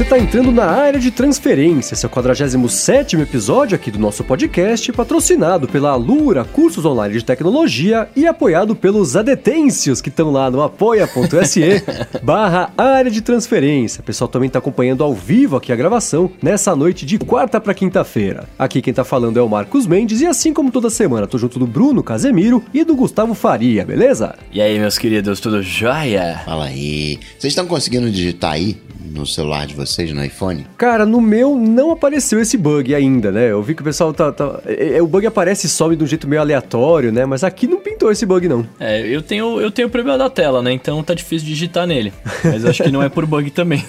[0.00, 4.24] Você está entrando na área de transferência, esse é o 47 episódio aqui do nosso
[4.24, 10.50] podcast, patrocinado pela Alura Cursos Online de Tecnologia e apoiado pelos adetêncios que estão lá
[10.50, 11.84] no apoia.se
[12.24, 14.00] barra área de transferência.
[14.00, 17.74] O pessoal também está acompanhando ao vivo aqui a gravação nessa noite de quarta para
[17.74, 18.48] quinta-feira.
[18.58, 21.58] Aqui quem está falando é o Marcos Mendes e assim como toda semana, tô junto
[21.58, 24.34] do Bruno Casemiro e do Gustavo Faria, beleza?
[24.50, 26.40] E aí, meus queridos, tudo jóia?
[26.46, 27.20] Fala aí.
[27.38, 30.66] Vocês estão conseguindo digitar aí no celular de vocês, no iPhone?
[30.76, 33.50] Cara, no meu não apareceu esse bug ainda, né?
[33.50, 34.32] Eu vi que o pessoal tá.
[34.32, 37.26] tá é, é, o bug aparece e some de um jeito meio aleatório, né?
[37.26, 38.66] Mas aqui não pintou esse bug, não.
[38.78, 40.72] É, eu tenho, eu tenho o problema da tela, né?
[40.72, 42.12] Então tá difícil de digitar nele.
[42.44, 43.84] Mas acho que não é por bug também.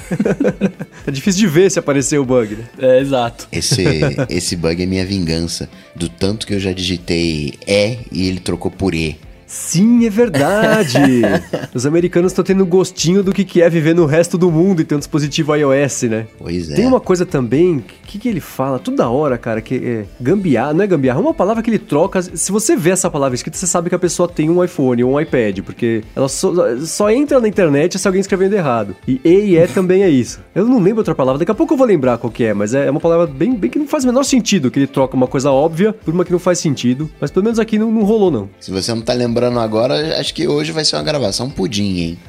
[1.06, 2.64] é difícil de ver se apareceu o bug, né?
[2.80, 3.48] É, exato.
[3.52, 3.84] Esse,
[4.30, 5.70] esse bug é minha vingança.
[5.96, 9.18] Do tanto que eu já digitei E e ele trocou por E.
[9.52, 10.98] Sim, é verdade.
[11.76, 14.96] Os americanos estão tendo gostinho do que, é viver no resto do mundo e ter
[14.96, 16.26] um dispositivo iOS, né?
[16.40, 16.76] Pois é.
[16.76, 20.74] Tem uma coisa também, o que, que ele fala toda hora, cara, que é gambiarra,
[20.74, 22.22] não é gambiarra, é uma palavra que ele troca.
[22.22, 25.12] Se você vê essa palavra escrita, você sabe que a pessoa tem um iPhone ou
[25.12, 28.96] um iPad, porque ela só, só entra na internet se alguém escrevendo errado.
[29.06, 30.40] E E E também é isso.
[30.56, 32.74] Eu não lembro outra palavra, daqui a pouco eu vou lembrar qual que é, mas
[32.74, 35.28] é uma palavra bem, bem que não faz o menor sentido, que ele troca uma
[35.28, 37.10] coisa óbvia por uma que não faz sentido.
[37.20, 38.50] Mas pelo menos aqui não, não rolou, não.
[38.58, 41.98] Se você não tá lembrando lembrando agora, acho que hoje vai ser uma gravação pudim,
[41.98, 42.20] hein?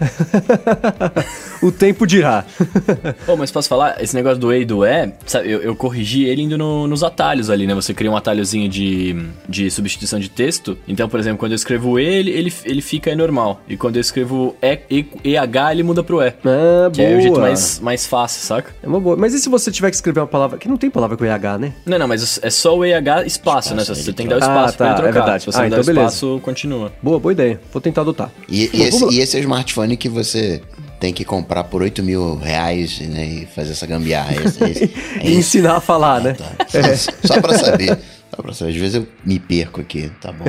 [1.63, 2.45] o tempo dirá.
[3.27, 4.03] Pô, mas posso falar?
[4.03, 7.03] Esse negócio do E e do E, sabe, eu, eu corrigi ele indo no, nos
[7.03, 7.75] atalhos ali, né?
[7.75, 10.79] Você cria um atalhozinho de, de substituição de texto.
[10.89, 13.61] Então, por exemplo, quando eu escrevo E, ele, ele, ele fica aí normal.
[13.69, 16.29] E quando eu escrevo E, e, EH, ele muda pro E.
[16.45, 17.11] Ah, que boa.
[17.13, 18.75] é o jeito mais, mais fácil, saca?
[18.83, 19.17] É uma boa.
[19.17, 20.57] Mas e se você tiver que escrever uma palavra...
[20.57, 21.75] Que não tem palavra com EH, né?
[21.85, 23.85] Não, não, mas é só o EH espaço, espaço né?
[23.85, 25.09] Você tem que dar o espaço ah, tá, pra ele trocar.
[25.09, 25.43] É verdade.
[25.43, 26.07] Se você ah, não então der o beleza.
[26.07, 26.93] espaço, continua.
[27.03, 27.61] Boa, boa ideia.
[27.73, 28.31] Vou tentar adotar.
[28.49, 30.63] E, e, esse, e esse é o smartphone que você
[31.01, 34.37] tem que comprar por 8 mil reais né, e fazer essa gambiarra.
[34.45, 34.85] Esse, esse,
[35.19, 36.37] é e ensinar a falar, né?
[36.39, 36.79] Ah, tá.
[36.79, 36.97] é.
[36.97, 37.99] Só, só pra saber.
[38.35, 38.71] Só pra saber.
[38.71, 40.45] Às vezes eu me perco aqui, tá bom.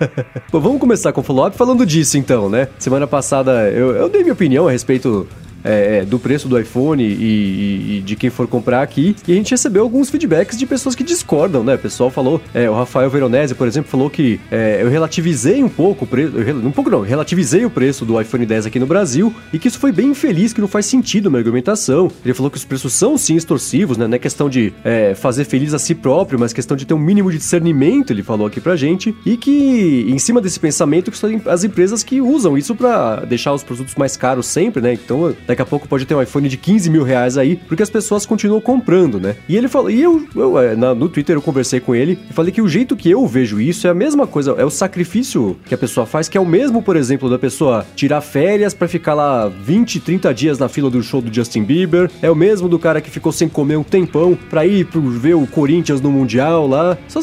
[0.50, 2.68] bom, vamos começar com o follow-up falando disso então, né?
[2.78, 5.28] Semana passada eu, eu dei minha opinião a respeito
[5.64, 9.16] é, do preço do iPhone e, e, e, de quem for comprar aqui.
[9.26, 11.74] E a gente recebeu alguns feedbacks de pessoas que discordam, né?
[11.74, 15.68] O pessoal falou, é, o Rafael Veronese, por exemplo, falou que é, eu relativizei um
[15.68, 16.32] pouco o preço,
[16.64, 19.78] um pouco não, relativizei o preço do iPhone 10 aqui no Brasil e que isso
[19.78, 22.10] foi bem infeliz, que não faz sentido a minha argumentação.
[22.24, 24.06] Ele falou que os preços são sim extorsivos, né?
[24.06, 26.98] Não é questão de é, fazer feliz a si próprio, mas questão de ter um
[26.98, 31.18] mínimo de discernimento, ele falou aqui pra gente, e que em cima desse pensamento que
[31.18, 34.92] são as empresas que usam isso para deixar os produtos mais caros sempre, né?
[34.92, 37.88] Então, daqui a pouco pode ter um iPhone de 15 mil reais aí, porque as
[37.88, 39.34] pessoas continuam comprando, né?
[39.48, 42.32] E ele falou, e eu, eu é, na, no Twitter eu conversei com ele e
[42.32, 45.56] falei que o jeito que eu vejo isso é a mesma coisa, é o sacrifício
[45.64, 48.86] que a pessoa faz, que é o mesmo, por exemplo, da pessoa tirar férias para
[48.86, 52.68] ficar lá 20, 30 dias na fila do show do Justin Bieber, é o mesmo
[52.68, 56.10] do cara que ficou sem comer um tempão pra ir pro, ver o Corinthians no
[56.10, 56.98] Mundial lá.
[57.08, 57.22] São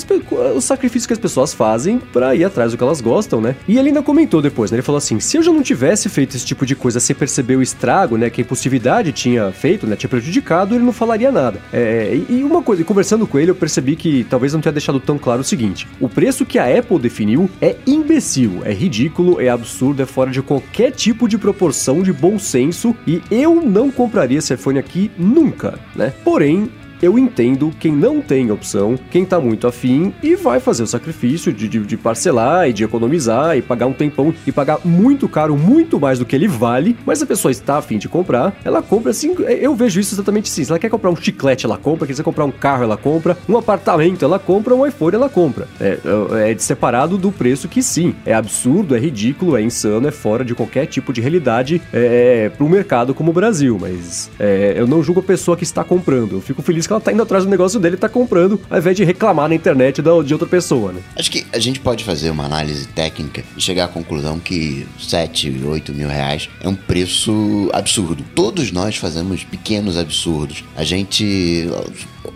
[0.56, 3.56] os sacrifícios que as pessoas fazem pra ir atrás do que elas gostam, né?
[3.68, 4.78] E ele ainda comentou depois, né?
[4.78, 7.56] Ele falou assim: se eu já não tivesse feito esse tipo de coisa sem perceber
[7.56, 8.30] o estrago, né?
[8.30, 9.96] Que a impulsividade tinha feito, né?
[9.96, 11.60] Tinha prejudicado, ele não falaria nada.
[11.72, 15.18] É, e uma coisa, conversando com ele, eu percebi que talvez não tenha deixado tão
[15.18, 20.02] claro o seguinte: o preço que a Apple definiu é imbecil, é ridículo, é absurdo,
[20.02, 24.54] é fora de qualquer tipo de proporção de bom senso e eu não compraria esse
[24.54, 26.14] iPhone aqui nunca, né?
[26.24, 26.70] Porém,
[27.06, 31.54] eu entendo quem não tem opção, quem tá muito afim e vai fazer o sacrifício
[31.54, 35.56] de, de, de, parcelar e de economizar e pagar um tempão e pagar muito caro,
[35.56, 39.12] muito mais do que ele vale, mas a pessoa está afim de comprar, ela compra
[39.12, 42.24] assim, eu vejo isso exatamente assim, se ela quer comprar um chiclete, ela compra, quiser
[42.24, 45.68] comprar um carro, ela compra, um apartamento, ela compra, um iPhone, ela compra.
[45.80, 46.00] É,
[46.32, 50.44] é, é separado do preço que sim, é absurdo, é ridículo, é insano, é fora
[50.44, 54.88] de qualquer tipo de realidade é, para um mercado como o Brasil, mas é, eu
[54.88, 57.44] não julgo a pessoa que está comprando, eu fico feliz que ela tá indo atrás
[57.44, 61.02] do negócio dele tá comprando, ao invés de reclamar na internet de outra pessoa, né?
[61.16, 65.62] Acho que a gente pode fazer uma análise técnica e chegar à conclusão que 7,
[65.66, 68.24] 8 mil reais é um preço absurdo.
[68.34, 70.64] Todos nós fazemos pequenos absurdos.
[70.76, 71.70] A gente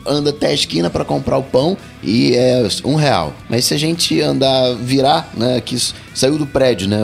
[0.05, 3.33] anda até a esquina para comprar o pão e é um real.
[3.49, 5.75] Mas se a gente andar virar, né, que
[6.13, 6.99] saiu do prédio, né,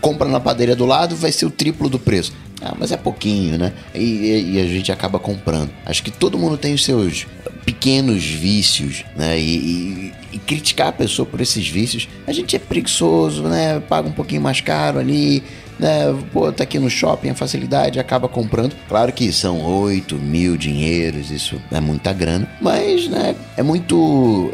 [0.00, 2.32] compra na padaria do lado, vai ser o triplo do preço.
[2.62, 3.72] Ah, mas é pouquinho, né?
[3.94, 5.70] E, e, a gente acaba comprando.
[5.84, 7.26] Acho que todo mundo tem os seus
[7.64, 9.38] pequenos vícios, né?
[9.38, 13.80] E, e, e, criticar a pessoa por esses vícios, a gente é preguiçoso, né?
[13.80, 15.42] Paga um pouquinho mais caro ali,
[15.78, 16.14] né?
[16.32, 18.74] Pô, tá aqui no shopping, a facilidade, acaba comprando.
[18.88, 23.34] Claro que são 8 mil dinheiros, isso é muita grana, mas, né?
[23.56, 24.52] É muito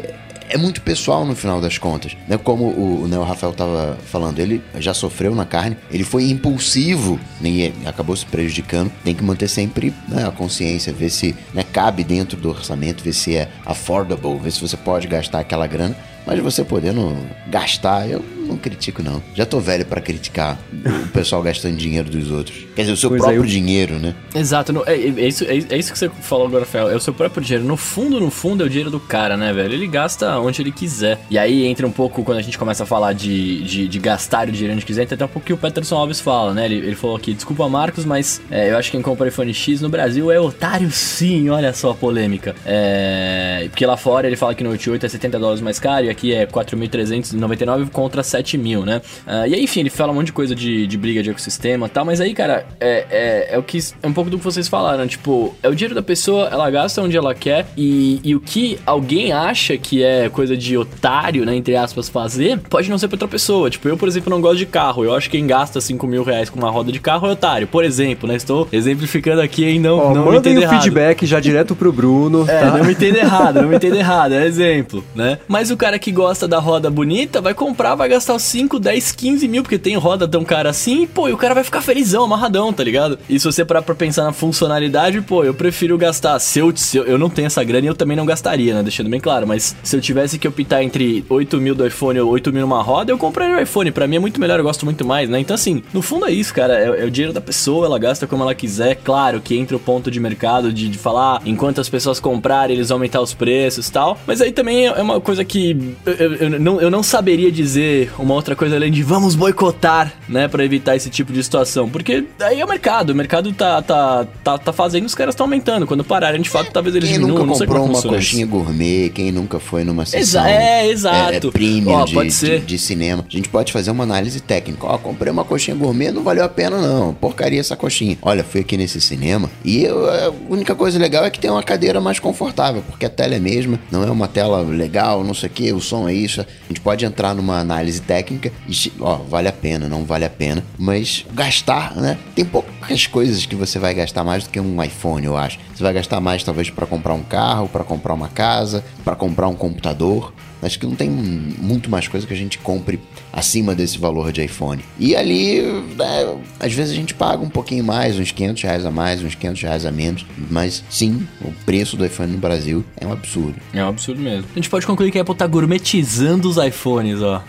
[0.51, 2.15] é muito pessoal no final das contas.
[2.27, 2.37] Né?
[2.37, 7.19] Como o, né, o Rafael tava falando, ele já sofreu na carne, ele foi impulsivo
[7.41, 8.91] e acabou se prejudicando.
[9.03, 13.13] Tem que manter sempre né, a consciência, ver se né, cabe dentro do orçamento, ver
[13.13, 15.95] se é affordable, ver se você pode gastar aquela grana.
[16.25, 17.17] Mas você podendo
[17.47, 19.21] gastar, eu não critico, não.
[19.33, 20.59] Já tô velho para criticar
[21.05, 22.65] o pessoal gastando dinheiro dos outros.
[22.75, 23.45] Quer dizer, o seu pois próprio eu...
[23.45, 24.15] dinheiro, né?
[24.35, 24.73] Exato.
[24.73, 26.89] No, é, é, isso, é, é, isso que você falou agora, Rafael.
[26.89, 27.65] É o seu próprio dinheiro.
[27.65, 29.73] No fundo, no fundo, é o dinheiro do cara, né, velho?
[29.73, 31.19] Ele gasta onde ele quiser.
[31.29, 34.47] E aí entra um pouco, quando a gente começa a falar de, de, de gastar
[34.47, 36.65] o dinheiro onde quiser, entra até um pouco o que o Peterson Alves fala, né?
[36.65, 39.81] Ele, ele falou aqui, desculpa, Marcos, mas é, eu acho que quem compra iPhone X
[39.81, 41.49] no Brasil é otário sim.
[41.49, 42.55] Olha só a polêmica.
[42.65, 46.05] É, porque lá fora ele fala que no Note 8 é 70 dólares mais caro
[46.05, 49.01] e aqui é 4.399 contra 7 mil, né?
[49.25, 51.87] Uh, e aí, enfim, ele fala um monte de coisa de, de briga de ecossistema
[51.87, 53.79] e tal, mas aí, cara, é, é, é, o que.
[54.01, 55.07] É um pouco do que vocês falaram.
[55.07, 58.79] Tipo, é o dinheiro da pessoa, ela gasta onde ela quer e, e o que
[58.85, 61.55] alguém acha que é coisa de otário, né?
[61.55, 63.69] Entre aspas, fazer, pode não ser pra outra pessoa.
[63.69, 65.03] Tipo, eu, por exemplo, não gosto de carro.
[65.03, 67.67] Eu acho que quem gasta 5 mil reais com uma roda de carro é otário.
[67.67, 68.35] Por exemplo, né?
[68.35, 69.79] Estou exemplificando aqui, hein?
[69.79, 70.81] Não, oh, não me entenda o errado.
[70.81, 72.45] feedback já direto pro Bruno.
[72.47, 72.77] É, tá?
[72.77, 74.33] não me entenda errado, não me entenda errado.
[74.33, 75.39] É exemplo, né?
[75.47, 79.47] Mas o cara que gosta da roda bonita vai comprar, vai gastar 5, 10, 15
[79.47, 82.23] mil, porque tem roda tão cara assim, e, pô, e o cara vai ficar felizão,
[82.23, 83.17] amarradão, tá ligado?
[83.29, 86.39] E se você parar pra pensar na funcionalidade, pô, eu prefiro gastar.
[86.39, 88.83] Se eu, se eu, eu não tenho essa grana e eu também não gastaria, né?
[88.83, 92.29] Deixando bem claro, mas se eu tivesse que optar entre 8 mil do iPhone ou
[92.31, 93.91] 8 mil numa roda, eu compraria o iPhone.
[93.91, 95.39] Pra mim é muito melhor, eu gosto muito mais, né?
[95.39, 96.77] Então, assim, no fundo é isso, cara.
[96.77, 98.95] É, é o dinheiro da pessoa, ela gasta como ela quiser.
[98.95, 102.89] Claro que entra o ponto de mercado de, de falar, enquanto as pessoas comprarem, eles
[102.89, 104.17] vão aumentar os preços e tal.
[104.25, 108.10] Mas aí também é uma coisa que eu, eu, eu, não, eu não saberia dizer
[108.17, 111.89] uma outra coisa além de vamos boicotar, né, para evitar esse tipo de situação.
[111.89, 115.45] Porque aí é o mercado, o mercado tá, tá, tá, tá fazendo, os caras estão
[115.45, 115.87] aumentando.
[115.87, 117.45] Quando pararem, de fato, talvez eles quem diminuam.
[117.45, 121.33] Nunca comprou uma coxinha gourmet, quem nunca foi numa sessão Exa é, exato.
[121.33, 123.25] É, é premium de, de, de, cinema.
[123.27, 124.85] A gente pode fazer uma análise técnica.
[124.85, 127.13] Ó, comprei uma coxinha gourmet, não valeu a pena não.
[127.13, 128.17] Porcaria essa coxinha.
[128.21, 131.63] Olha, fui aqui nesse cinema e eu, a única coisa legal é que tem uma
[131.63, 135.49] cadeira mais confortável, porque a tela é mesma, não é uma tela legal, não sei
[135.49, 136.41] o que, o som é isso.
[136.41, 140.29] A gente pode entrar numa análise técnica e, ó, vale a pena, não vale a
[140.29, 140.63] pena.
[140.77, 142.17] Mas gastar, né?
[142.35, 145.59] Tem poucas coisas que você vai gastar mais do que um iPhone, eu acho.
[145.73, 149.47] Você vai gastar mais talvez para comprar um carro, para comprar uma casa, para comprar
[149.47, 150.33] um computador.
[150.61, 152.99] Acho que não tem muito mais coisa que a gente compre
[153.33, 154.83] acima desse valor de iPhone.
[154.99, 158.91] E ali, é, às vezes a gente paga um pouquinho mais, uns 500 reais a
[158.91, 160.25] mais, uns 500 reais a menos.
[160.49, 163.55] Mas sim, o preço do iPhone no Brasil é um absurdo.
[163.73, 164.45] É um absurdo mesmo.
[164.51, 167.41] A gente pode concluir que a Apple tá gourmetizando os iPhones, ó.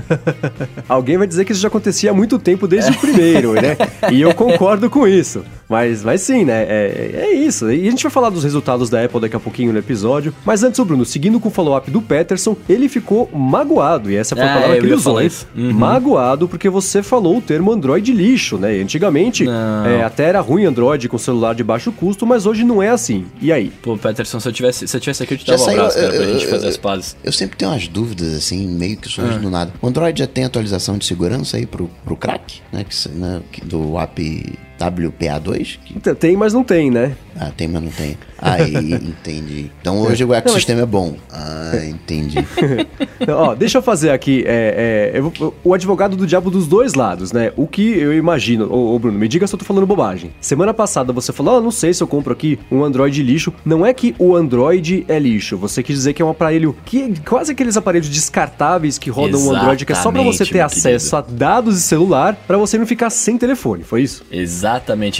[0.88, 2.94] Alguém vai dizer que isso já acontecia há muito tempo desde é.
[2.94, 3.76] o primeiro, né?
[4.10, 5.44] E eu concordo com isso.
[5.74, 6.62] Mas, mas sim, né?
[6.68, 7.68] É, é isso.
[7.68, 10.32] E a gente vai falar dos resultados da Apple daqui a pouquinho no episódio.
[10.44, 14.08] Mas antes, o Bruno, seguindo com o follow-up do Peterson, ele ficou magoado.
[14.08, 15.18] E essa foi a ah, palavra que ele usou.
[15.56, 15.72] Uhum.
[15.72, 18.76] Magoado porque você falou o termo Android lixo, né?
[18.76, 22.80] E antigamente é, até era ruim Android com celular de baixo custo, mas hoje não
[22.80, 23.26] é assim.
[23.42, 23.72] E aí?
[23.82, 26.12] Pô, Peterson, se eu tivesse, se eu tivesse aqui, eu te dava um abraço, cara,
[26.12, 27.16] pra gente fazer as pazes.
[27.24, 29.40] Eu sempre tenho umas dúvidas, assim, meio que surgem ah.
[29.40, 29.72] do nada.
[29.82, 32.84] O Android já tem atualização de segurança aí pro, pro crack, né?
[32.84, 35.78] Que, né do app WPA2?
[35.84, 36.14] Que...
[36.14, 37.16] Tem, mas não tem, né?
[37.38, 38.16] Ah, tem, mas não tem.
[38.38, 39.70] Aí, entendi.
[39.80, 40.96] Então hoje o ecossistema não, mas...
[40.96, 41.16] é bom.
[41.32, 42.38] Ah, entendi.
[43.28, 44.44] Ó, deixa eu fazer aqui.
[44.46, 45.32] É, é, eu,
[45.64, 47.52] o advogado do diabo dos dois lados, né?
[47.56, 48.72] O que eu imagino.
[48.72, 50.32] Ô, ô, Bruno, me diga se eu tô falando bobagem.
[50.40, 53.52] Semana passada você falou, ah, não sei se eu compro aqui um Android lixo.
[53.64, 55.56] Não é que o Android é lixo.
[55.56, 59.54] Você quis dizer que é um aparelho que quase aqueles aparelhos descartáveis que rodam o
[59.54, 61.34] Android, que é só para você ter acesso querido.
[61.34, 63.82] a dados de celular, para você não ficar sem telefone.
[63.82, 64.24] Foi isso?
[64.30, 64.63] Exatamente.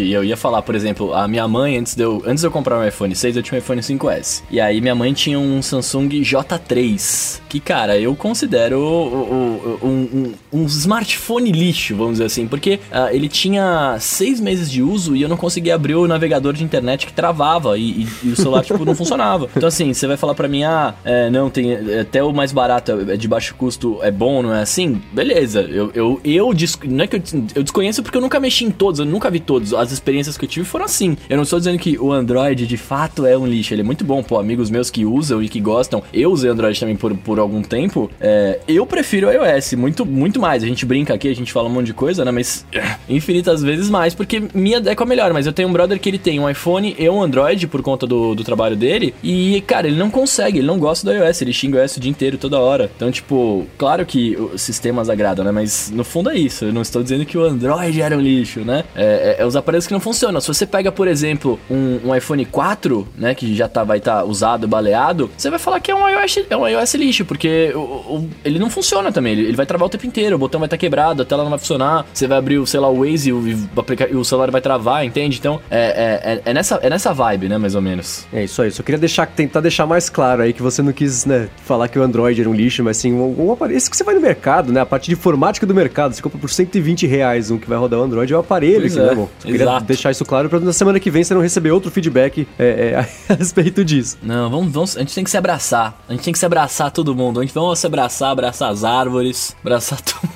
[0.02, 2.50] E eu ia falar, por exemplo, a minha mãe antes de eu, antes de eu
[2.50, 4.42] comprar um iPhone 6, eu tinha um iPhone 5S.
[4.50, 10.64] E aí minha mãe tinha um Samsung J3, que, cara, eu considero um, um, um
[10.64, 15.28] smartphone lixo, vamos dizer assim, porque uh, ele tinha seis meses de uso e eu
[15.28, 18.84] não conseguia abrir o navegador de internet que travava e, e, e o celular, tipo,
[18.84, 19.48] não funcionava.
[19.54, 22.50] Então, assim, você vai falar pra mim, ah, é, não, tem é, até o mais
[22.50, 25.02] barato, é de baixo custo, é bom, não é assim?
[25.12, 26.50] Beleza, eu, eu, eu,
[26.84, 27.22] não é que eu,
[27.54, 29.72] eu desconheço porque eu nunca mexi em todos, eu nunca todos.
[29.74, 31.16] As experiências que eu tive foram assim.
[31.28, 34.04] Eu não estou dizendo que o Android de fato é um lixo, ele é muito
[34.04, 36.02] bom, pô, amigos meus que usam e que gostam.
[36.12, 38.10] Eu usei Android também por, por algum tempo.
[38.20, 40.62] É, eu prefiro o iOS, muito, muito mais.
[40.62, 42.30] A gente brinca aqui, a gente fala um monte de coisa, né?
[42.30, 42.66] Mas
[43.08, 45.32] infinitas vezes mais, porque me adequa é melhor.
[45.32, 48.06] Mas eu tenho um brother que ele tem um iPhone e um Android por conta
[48.06, 49.14] do, do trabalho dele.
[49.22, 52.00] E, cara, ele não consegue, ele não gosta do iOS, ele xinga o iOS o
[52.00, 52.90] dia inteiro, toda hora.
[52.96, 55.50] Então, tipo, claro que os sistemas agradam, né?
[55.50, 56.66] Mas no fundo é isso.
[56.66, 58.84] Eu não estou dizendo que o Android era um lixo, né?
[58.94, 60.40] É, é, é, os aparelhos que não funcionam.
[60.40, 64.18] Se você pega, por exemplo, um, um iPhone 4, né, que já tá, vai estar
[64.18, 67.72] tá usado, baleado, você vai falar que é um iOS, é um iOS lixo, porque
[67.74, 69.32] o, o, ele não funciona também.
[69.32, 71.42] Ele, ele, vai travar o tempo inteiro, o botão vai estar tá quebrado, a tela
[71.42, 72.04] não vai funcionar.
[72.12, 75.38] Você vai abrir, sei lá, o Waze e o, e o celular vai travar, entende?
[75.38, 78.26] Então, é, é, é, nessa, é nessa vibe, né, mais ou menos.
[78.32, 78.70] É isso aí.
[78.70, 81.98] Só queria deixar, tentar deixar mais claro aí que você não quis, né, falar que
[81.98, 83.78] o Android era um lixo, mas sim, um, um aparelho.
[83.78, 84.80] Isso que você vai no mercado, né?
[84.80, 88.00] A parte de informática do mercado, você compra por 120 reais um que vai rodar
[88.00, 89.13] o Android, é o aparelho pois aqui, é.
[89.14, 89.28] Né, bom?
[89.40, 92.64] Queria deixar isso claro pra na semana que vem você não receber outro feedback é,
[92.66, 92.98] é,
[93.32, 94.18] a respeito disso.
[94.22, 94.96] Não, vamos, vamos.
[94.96, 95.98] A gente tem que se abraçar.
[96.08, 97.40] A gente tem que se abraçar todo mundo.
[97.40, 100.28] A gente vamos se abraçar, abraçar as árvores, abraçar tudo.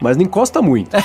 [0.00, 0.90] Mas não encosta muito.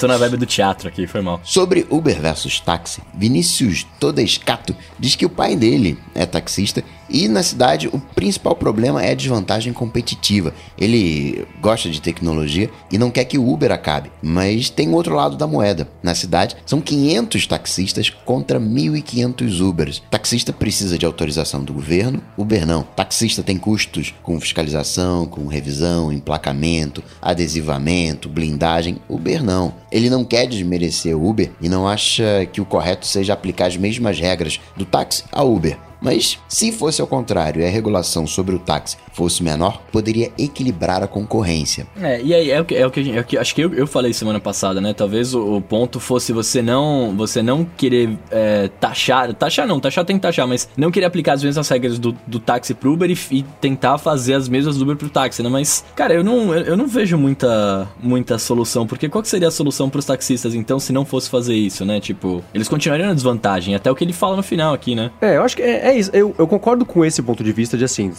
[0.00, 1.42] Tô na vibe do teatro aqui, foi mal.
[1.44, 7.42] Sobre Uber versus táxi, Vinícius Todescato diz que o pai dele é taxista e na
[7.42, 10.54] cidade o principal problema é a desvantagem competitiva.
[10.78, 15.36] Ele gosta de tecnologia e não quer que o Uber acabe, mas tem outro lado
[15.36, 15.88] da moeda.
[16.02, 20.02] Na cidade são 500 taxistas contra 1.500 Ubers.
[20.10, 22.84] Taxista precisa de autorização do governo, Uber não.
[22.84, 28.98] Taxista tem custos com fiscalização, com revisão, emplacamento, adesivamento, blindagem.
[29.08, 29.74] Uber não.
[29.90, 33.76] Ele não quer desmerecer o Uber e não acha que o correto seja aplicar as
[33.76, 35.89] mesmas regras do táxi ao Uber.
[36.00, 41.02] Mas, se fosse ao contrário e a regulação sobre o táxi fosse menor, poderia equilibrar
[41.02, 41.86] a concorrência.
[42.00, 43.74] É, e aí é o que, é o que, é o que acho que eu,
[43.74, 44.94] eu falei semana passada, né?
[44.94, 50.04] Talvez o, o ponto fosse você não você não querer é, taxar, taxar não, taxar
[50.04, 53.10] tem que taxar, mas não querer aplicar as mesmas regras do, do táxi pro Uber
[53.10, 55.48] e, e tentar fazer as mesmas do Uber pro táxi, né?
[55.48, 59.48] Mas, cara, eu não, eu, eu não vejo muita, muita solução, porque qual que seria
[59.48, 62.00] a solução pros taxistas, então, se não fosse fazer isso, né?
[62.00, 65.10] Tipo, eles continuariam na desvantagem, até o que ele fala no final aqui, né?
[65.20, 66.10] É, eu acho que é, é isso.
[66.12, 68.12] Eu, eu concordo com esse ponto de vista de assim,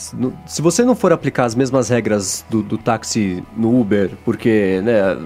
[0.46, 5.18] se você não for aplicar as mesmas regras do, do táxi no Uber, porque, né,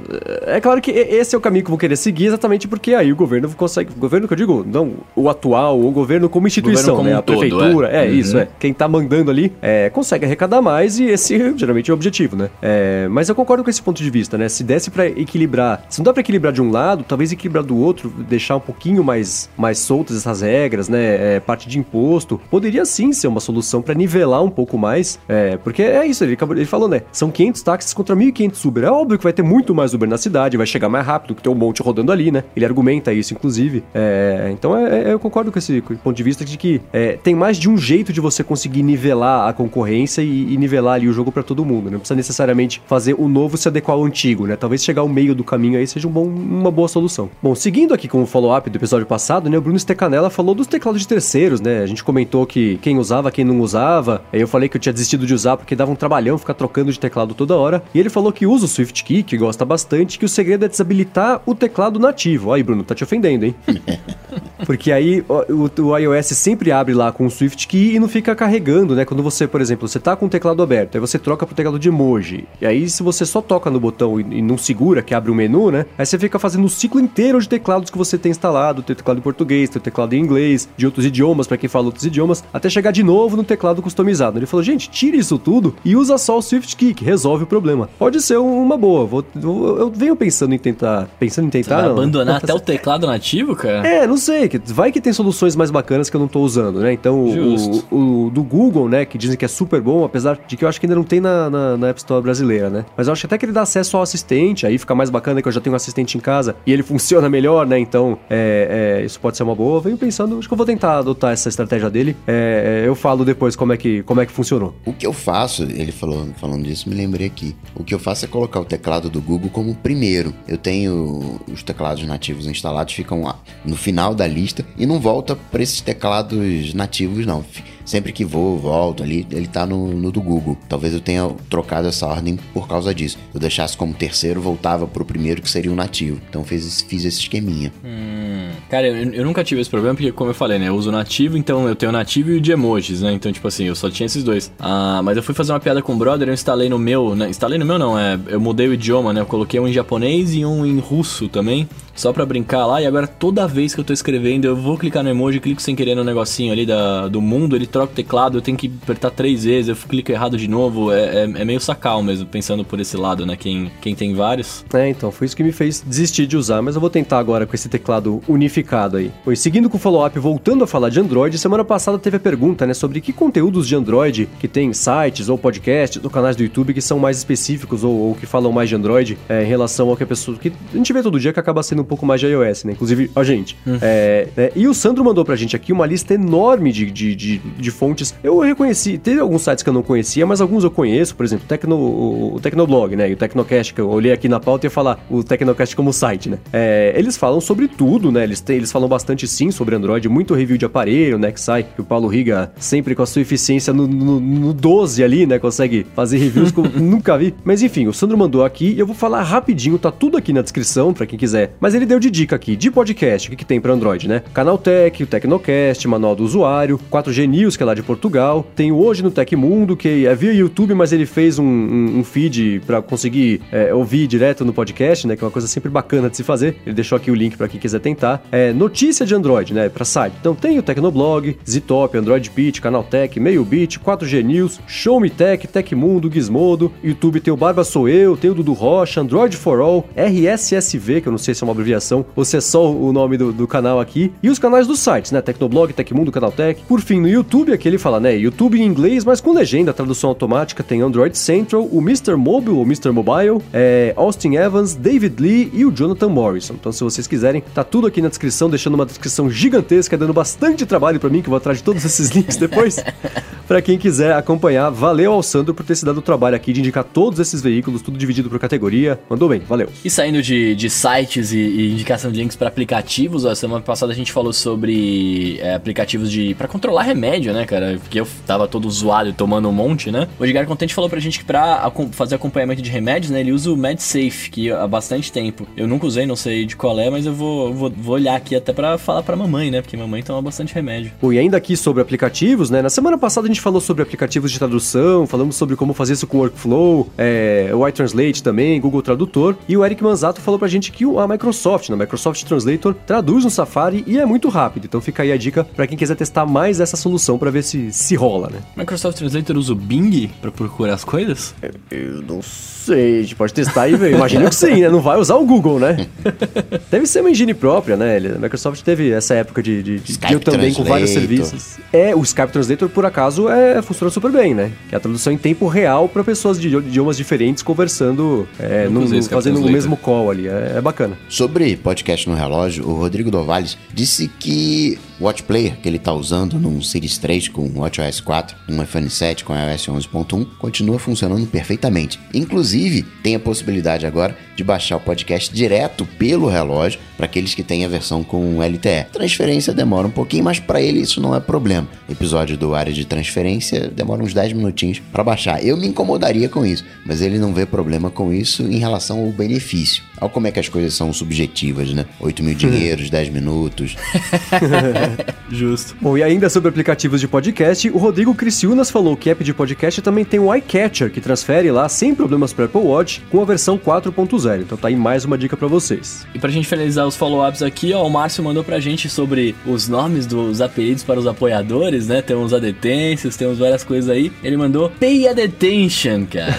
[0.45, 3.11] é claro que esse é o caminho que eu vou querer seguir exatamente porque aí
[3.11, 6.95] o governo consegue, o governo que eu digo, não o atual, o governo como instituição,
[6.95, 8.15] governo como né, um a todo, prefeitura, é, é uhum.
[8.15, 11.95] isso, é, quem tá mandando ali, é, consegue arrecadar mais e esse geralmente é o
[11.95, 15.07] objetivo, né, é, mas eu concordo com esse ponto de vista, né, se desse para
[15.07, 18.61] equilibrar, se não dá para equilibrar de um lado, talvez equilibrar do outro, deixar um
[18.61, 23.39] pouquinho mais, mais soltas essas regras, né, é, parte de imposto, poderia sim ser uma
[23.39, 27.01] solução para nivelar um pouco mais, é, porque é isso, ele, acabou, ele falou, né?
[27.11, 28.83] São 500 táxis contra 1.500 Uber.
[28.83, 31.41] É óbvio que vai ter muito mais Uber na cidade, vai chegar mais rápido, que
[31.41, 32.43] tem um monte rodando ali, né?
[32.55, 33.83] Ele argumenta isso, inclusive.
[33.93, 37.35] É, então é, é eu concordo com esse ponto de vista de que é, tem
[37.35, 41.13] mais de um jeito de você conseguir nivelar a concorrência e, e nivelar ali o
[41.13, 41.85] jogo para todo mundo.
[41.85, 41.91] Né?
[41.91, 44.55] Não precisa necessariamente fazer o novo se adequar ao antigo, né?
[44.55, 47.29] Talvez chegar ao meio do caminho aí seja um bom, uma boa solução.
[47.41, 49.57] Bom, seguindo aqui com o follow-up do episódio passado, né?
[49.57, 51.81] O Bruno Stecanella falou dos teclados de terceiros, né?
[51.81, 54.23] A gente comentou que quem usava, quem não usava.
[54.31, 56.91] Aí eu falei que eu tinha desistido de usar porque dava um trabalhão ficar trocando
[56.91, 57.83] de teclado toda hora.
[57.93, 60.67] E ele falou que usa o Swift Key, que gosta bastante, que o segredo é
[60.67, 62.51] desabilitar o teclado nativo.
[62.51, 63.55] Aí, Bruno, tá te ofendendo, hein?
[64.65, 68.35] Porque aí o, o, iOS sempre abre lá com o Swift Key e não fica
[68.35, 69.05] carregando, né?
[69.05, 71.77] Quando você, por exemplo, você tá com o teclado aberto, aí você troca pro teclado
[71.77, 72.45] de emoji.
[72.59, 75.35] E aí, se você só toca no botão e, e não segura, que abre o
[75.35, 75.85] menu, né?
[75.97, 79.19] Aí você fica fazendo o ciclo inteiro de teclados que você tem instalado, teu teclado
[79.19, 82.14] em português, teu teclado em inglês, de outros idiomas, para quem fala outros idiomas,
[82.53, 84.39] até chegar de novo no teclado customizado.
[84.39, 87.47] Ele falou, gente, tire isso tudo e usa só o Swift Key, que resolve o
[87.47, 87.89] problema.
[87.97, 89.05] Pode ser uma boa.
[89.05, 91.07] Vou, eu venho pensando em tentar.
[91.19, 91.75] Pensando em tentar.
[91.75, 93.87] Você vai não, abandonar até o teclado nativo, cara?
[93.87, 94.49] É, não sei.
[94.67, 96.93] Vai que tem soluções mais bacanas que eu não tô usando, né?
[96.93, 100.63] Então, o, o, do Google, né, que dizem que é super bom, apesar de que
[100.63, 102.85] eu acho que ainda não tem na, na, na App Store brasileira, né?
[102.95, 105.41] Mas eu acho que até que ele dá acesso ao assistente, aí fica mais bacana
[105.41, 107.79] que eu já tenho um assistente em casa e ele funciona melhor, né?
[107.79, 109.77] Então, é, é, isso pode ser uma boa.
[109.77, 112.04] Eu venho pensando, acho que eu vou tentar adotar essa estratégia dele.
[112.27, 114.75] É, é eu falo depois como é que, como é que funcionou.
[114.85, 117.55] O que eu faço, ele falou, falando disso, me lembrei aqui.
[117.73, 120.33] O que eu faço é colocar o teclado do Google como primeiro.
[120.47, 125.35] Eu tenho os teclados nativos instalados, ficam lá no final da lista e não volta
[125.35, 127.43] para esses teclados nativos, não
[127.85, 130.57] sempre que vou, volto ali, ele tá no, no, do Google.
[130.67, 133.17] Talvez eu tenha trocado essa ordem por causa disso.
[133.33, 136.19] Eu deixasse como terceiro, voltava pro primeiro, que seria o nativo.
[136.29, 137.71] Então fiz, fiz esse esqueminha.
[137.83, 140.91] Hum, cara, eu, eu, nunca tive esse problema, porque como eu falei, né, eu uso
[140.91, 143.13] nativo, então eu tenho nativo e o de emojis, né?
[143.13, 144.51] Então, tipo assim, eu só tinha esses dois.
[144.59, 147.29] Ah, mas eu fui fazer uma piada com o brother, eu instalei no meu, né?
[147.29, 149.21] Instalei no meu não, é, eu mudei o idioma, né?
[149.21, 152.81] Eu coloquei um em japonês e um em russo também só pra brincar lá.
[152.81, 155.75] E agora toda vez que eu tô escrevendo, eu vou clicar no emoji, clico sem
[155.75, 159.09] querer no negocinho ali da, do mundo, ele troca o teclado, eu tenho que apertar
[159.09, 160.91] três vezes, eu clico errado de novo.
[160.91, 163.35] É, é, é, meio sacal mesmo, pensando por esse lado, né?
[163.35, 164.65] Quem, quem tem vários.
[164.73, 167.45] É, então, foi isso que me fez desistir de usar, mas eu vou tentar agora
[167.45, 169.11] com esse teclado unificado aí.
[169.23, 172.65] Pois seguindo com o follow-up, voltando a falar de Android, semana passada teve a pergunta,
[172.65, 176.73] né, sobre que conteúdos de Android que tem sites ou podcasts ou canais do YouTube
[176.73, 179.95] que são mais específicos ou, ou que falam mais de Android é, em relação ao
[179.95, 180.37] que a pessoa.
[180.37, 182.73] que a gente vê todo dia que acaba sendo um pouco mais de iOS, né?
[182.73, 183.57] Inclusive a gente.
[183.65, 183.77] Uhum.
[183.81, 184.49] É, né?
[184.55, 188.13] E o Sandro mandou pra gente aqui uma lista enorme de, de, de, de, fontes.
[188.23, 191.45] Eu reconheci, teve alguns sites que eu não conhecia, mas alguns eu conheço, por exemplo,
[191.47, 193.09] Tecno, o Tecnoblog, né?
[193.09, 195.93] E o Tecnocast, que eu olhei aqui na pauta e ia falar o Tecnocast como
[195.93, 196.39] site, né?
[196.51, 198.23] É, eles falam sobre tudo, né?
[198.23, 201.31] Eles, têm, eles falam bastante sim sobre Android, muito review de aparelho, né?
[201.31, 205.03] Que sai, que o Paulo Riga, sempre com a sua eficiência no, no, no 12
[205.03, 205.37] ali, né?
[205.37, 207.35] Consegue fazer reviews que eu nunca vi.
[207.43, 210.41] Mas enfim, o Sandro mandou aqui e eu vou falar rapidinho, tá tudo aqui na
[210.41, 211.53] descrição para quem quiser.
[211.59, 214.23] Mas ele deu de dica aqui, de podcast, o que, que tem para Android, né?
[214.33, 218.45] Canal Tech, o Tecnocast, Manual do Usuário, 4G News, que é lá de Portugal.
[218.55, 222.61] Tem Hoje no Tecmundo, que é via YouTube, mas ele fez um, um, um feed
[222.65, 225.15] para conseguir é, ouvir direto no podcast, né?
[225.15, 226.57] Que é uma coisa sempre bacana de se fazer.
[226.65, 228.23] Ele deixou aqui o link para quem quiser tentar.
[228.31, 229.69] É, notícia de Android, né?
[229.69, 230.15] Para site.
[230.19, 236.11] Então tem o Tecnoblog, Ztop, Android Pitch, Canaltech, Bit, 4G News, Show Me Tech, Tecmundo,
[236.11, 236.71] Gizmodo.
[236.83, 241.07] YouTube tem o Barba Sou Eu, tem o Dudu Rocha, Android for All, RSSV, que
[241.07, 243.47] eu não sei se é uma abreviação ou se é só o nome do, do
[243.47, 244.11] canal aqui.
[244.21, 245.21] E os canais dos sites, né?
[245.21, 246.61] Tecnoblog, Tecmundo, Canaltech.
[246.67, 248.15] Por fim, no YouTube, aqui ele fala, né?
[248.15, 252.15] YouTube em inglês, mas com legenda, tradução automática, tem Android Central, o Mr.
[252.15, 252.91] Mobile, ou Mr.
[252.91, 256.53] Mobile, é, Austin Evans, David Lee e o Jonathan Morrison.
[256.53, 260.65] Então, se vocês quiserem, tá tudo aqui na descrição, deixando uma descrição gigantesca, dando bastante
[260.65, 262.77] trabalho para mim, que eu vou atrás de todos esses links depois.
[263.47, 266.59] para quem quiser acompanhar, valeu ao Sandro por ter se dado o trabalho aqui de
[266.59, 268.99] indicar todos esses veículos, tudo dividido por categoria.
[269.09, 269.69] Mandou bem, valeu.
[269.83, 273.93] E saindo de, de sites e, e indicação de links para aplicativos, a semana passada
[273.93, 277.77] a gente falou sobre é, aplicativos de para controlar remédio, né, cara?
[277.81, 280.07] Porque eu tava todo zoado e tomando um monte, né?
[280.19, 283.51] O Edgar Contente falou pra gente que pra fazer acompanhamento de remédios, né, ele usa
[283.51, 285.47] o MedSafe, que há bastante tempo.
[285.55, 288.35] Eu nunca usei, não sei de qual é, mas eu vou, vou, vou olhar aqui
[288.35, 289.61] até para falar pra mamãe, né?
[289.61, 290.91] Porque mamãe toma bastante remédio.
[291.01, 292.61] E ainda aqui sobre aplicativos, né?
[292.61, 296.05] Na semana passada a gente falou sobre aplicativos de tradução, falamos sobre como fazer isso
[296.05, 299.35] com Workflow, é, o iTranslate também, Google Tradutor.
[299.47, 301.75] E o Eric Manzato falou pra gente que a Microsoft, né?
[301.75, 304.65] Microsoft Translator, traduz no Safari e é muito rápido.
[304.65, 307.71] Então fica aí a dica para quem quiser testar mais essa solução para ver se
[307.71, 308.39] se rola, né?
[308.55, 311.35] Microsoft Translator usa o Bing para procurar as coisas?
[311.69, 313.93] Eu, não sei, a gente pode testar e ver.
[313.93, 314.69] Imagino que sim, né?
[314.69, 315.87] Não vai usar o Google, né?
[316.71, 317.97] Deve ser uma engine própria, né?
[317.97, 321.57] A Microsoft teve essa época de, de, de eu também com vários serviços.
[321.71, 324.51] É, o Skype Translator, por acaso, é, funciona super bem, né?
[324.69, 328.81] Que é a tradução em tempo real para pessoas de idiomas diferentes conversando, é, no,
[328.81, 330.27] no, fazendo o mesmo call ali.
[330.27, 330.97] É, é bacana.
[331.35, 336.39] Sobre podcast no relógio, o Rodrigo Dovales disse que Watch Player que ele está usando
[336.39, 341.99] num Series 3 com WatchOS 4, um iPhone 7 com iOS 11.1, continua funcionando perfeitamente.
[342.13, 347.43] Inclusive, tem a possibilidade agora de baixar o podcast direto pelo relógio para aqueles que
[347.43, 348.85] têm a versão com LTE.
[348.91, 351.67] Transferência demora um pouquinho, mas para ele isso não é problema.
[351.89, 355.43] Episódio do área de transferência demora uns 10 minutinhos para baixar.
[355.43, 359.11] Eu me incomodaria com isso, mas ele não vê problema com isso em relação ao
[359.11, 359.83] benefício.
[359.99, 361.85] Olha como é que as coisas são subjetivas, né?
[361.99, 363.75] 8 mil dinheiros, 10 minutos.
[365.29, 365.75] Justo.
[365.81, 369.81] Bom, e ainda sobre aplicativos de podcast, o Rodrigo Criciúnas falou que app de podcast
[369.81, 373.57] também tem o iCatcher, que transfere lá sem problemas para Apple Watch com a versão
[373.57, 374.41] 4.0.
[374.41, 376.05] Então tá aí mais uma dica para vocês.
[376.13, 379.67] E pra gente finalizar os follow-ups aqui, ó, o Márcio mandou pra gente sobre os
[379.67, 382.01] nomes dos apelidos para os apoiadores, né?
[382.01, 384.11] Temos adetêncios, temos várias coisas aí.
[384.23, 386.35] Ele mandou Pay a Detention, cara.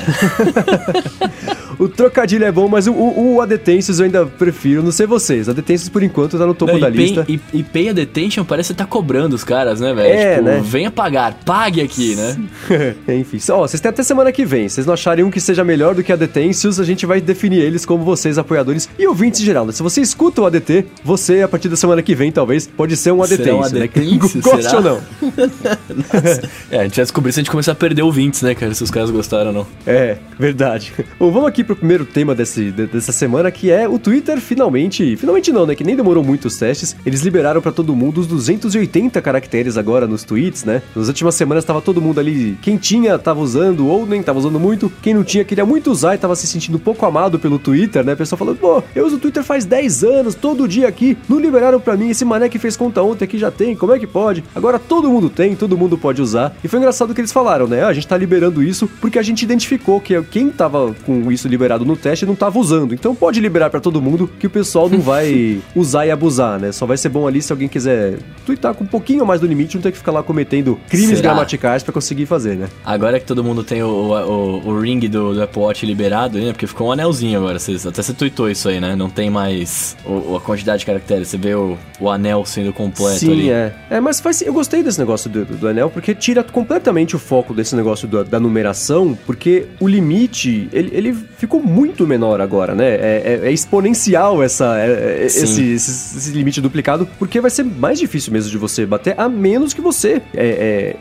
[1.78, 5.48] o trocadilho é bom, mas o, o, o eu ainda prefiro, não sei vocês.
[5.48, 7.24] Adetêncios, por enquanto, tá no topo não, da pay, lista.
[7.28, 7.92] E, e Pay a
[8.36, 10.08] Detention parece que tá cobrando os caras, né, velho?
[10.08, 10.62] É, tipo, né?
[10.62, 12.36] venha pagar, pague aqui, né?
[13.08, 14.68] Enfim, ó, vocês têm até semana que vem.
[14.68, 17.60] Vocês não acharem um que seja melhor do que a Detêncios, a gente vai definir
[17.60, 19.70] eles como vocês, apoiadores e ouvintes em geral.
[19.72, 23.12] Se você escuta o ADT, você, a partir da semana que vem, talvez, pode ser
[23.12, 23.88] um Adetêncio, um né?
[24.42, 25.00] Goste ou não.
[26.70, 28.74] é, a gente vai descobrir se a gente começar a perder ouvintes, né, cara?
[28.74, 29.66] Se os caras gostaram ou não.
[29.86, 30.92] É, verdade.
[31.18, 35.16] Bom, vamos aqui pro primeiro tema desse, dessa semana, que é o Twitter finalmente...
[35.16, 35.74] Finalmente não, né?
[35.74, 36.96] Que nem demorou muito os testes.
[37.04, 40.82] Eles liberaram para todo mundo os 280 caracteres agora nos tweets, né?
[40.94, 42.58] Nas últimas semanas tava todo mundo ali...
[42.60, 44.92] Quem tinha tava usando ou nem tava usando muito.
[45.02, 48.14] Quem não tinha queria muito usar e tava se sentindo pouco amado pelo Twitter, né?
[48.14, 51.16] O pessoal falando, pô, eu uso o Twitter faz 10 anos, todo dia aqui.
[51.28, 52.10] Não liberaram para mim.
[52.10, 53.74] Esse mané que fez conta ontem aqui já tem.
[53.74, 54.44] Como é que pode?
[54.54, 56.56] Agora todo mundo tem, todo mundo pode usar.
[56.62, 57.82] E foi engraçado que eles falaram, né?
[57.82, 61.48] Ah, a gente tá liberando isso porque a gente identificou que quem tava com isso
[61.48, 62.94] liberado no teste não tava usando.
[62.94, 66.72] Então pode liberar para todo mundo que o pessoal não vai usar e abusar, né?
[66.72, 69.76] Só vai ser bom ali se alguém quiser twittar com um pouquinho mais do limite,
[69.76, 71.32] não ter que ficar lá cometendo crimes Será?
[71.32, 72.68] gramaticais para conseguir fazer, né?
[72.84, 76.52] Agora que todo mundo tem o, o, o ring do, do, Apple Watch liberado, né?
[76.52, 77.58] Porque ficou um anelzinho agora.
[77.58, 78.94] Você, até você tweetou isso aí, né?
[78.94, 81.28] Não tem mais o, a quantidade de caracteres.
[81.28, 83.50] Você vê o, o anel sendo completo Sim, ali.
[83.50, 83.74] é.
[83.90, 87.18] É, mas faz, eu gostei desse negócio do, do, do anel, porque tira completamente o
[87.18, 92.74] foco desse negócio do, da numeração, porque o limite, ele, ele ficou muito menor agora,
[92.74, 92.86] né?
[92.86, 97.98] É, é, é exponencial essa, é, esse, esse, esse, limite duplicado, porque vai ser mais
[97.98, 100.22] difícil mesmo de você bater, a menos que você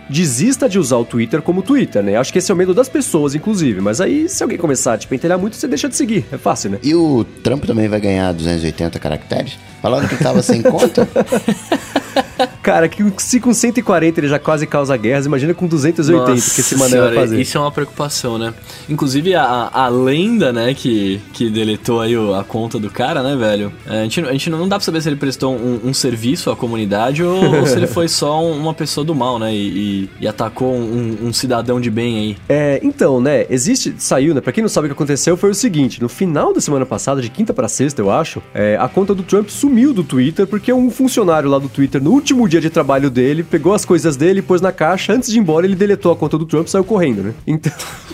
[0.10, 2.16] desista de usar o Twitter como Twitter, né?
[2.18, 3.82] Acho que esse é o medo das pessoas, inclusive.
[3.82, 6.26] Mas aí, se alguém começar a te pentelhar muito, você deixa de seguir.
[6.32, 6.80] É fácil, né?
[6.84, 9.58] E o Trump também vai ganhar 280 caracteres?
[9.82, 11.08] Falando que tava sem conta?
[12.62, 16.62] Cara, que se com 140 ele já quase causa guerras, imagina com 280 Nossa que
[16.62, 17.40] esse mané vai fazer.
[17.40, 18.54] Isso é uma preocupação, né?
[18.90, 19.88] Inclusive a, a
[20.26, 23.72] lenda, né, que, que deletou aí a conta do cara, né, velho?
[23.86, 26.56] A gente, a gente não dá pra saber se ele prestou um, um serviço à
[26.56, 29.54] comunidade ou, ou, se ele foi só um, uma pessoa do mal, né?
[29.54, 32.38] E, e, e atacou um, um, cidadão de bem aí.
[32.50, 34.42] É, então, né, existe, saiu, né?
[34.42, 37.22] Pra quem não sabe o que aconteceu, foi o seguinte: no final da semana passada,
[37.22, 40.74] de quinta para sexta, eu acho, é, a conta do Trump sumiu do Twitter porque
[40.74, 44.42] um funcionário lá do Twitter, no último dia de trabalho dele, pegou as coisas dele,
[44.42, 46.84] pôs na caixa, antes de ir embora, ele deletou a conta do Trump e saiu
[46.84, 47.34] correndo, né?
[47.46, 47.72] Então.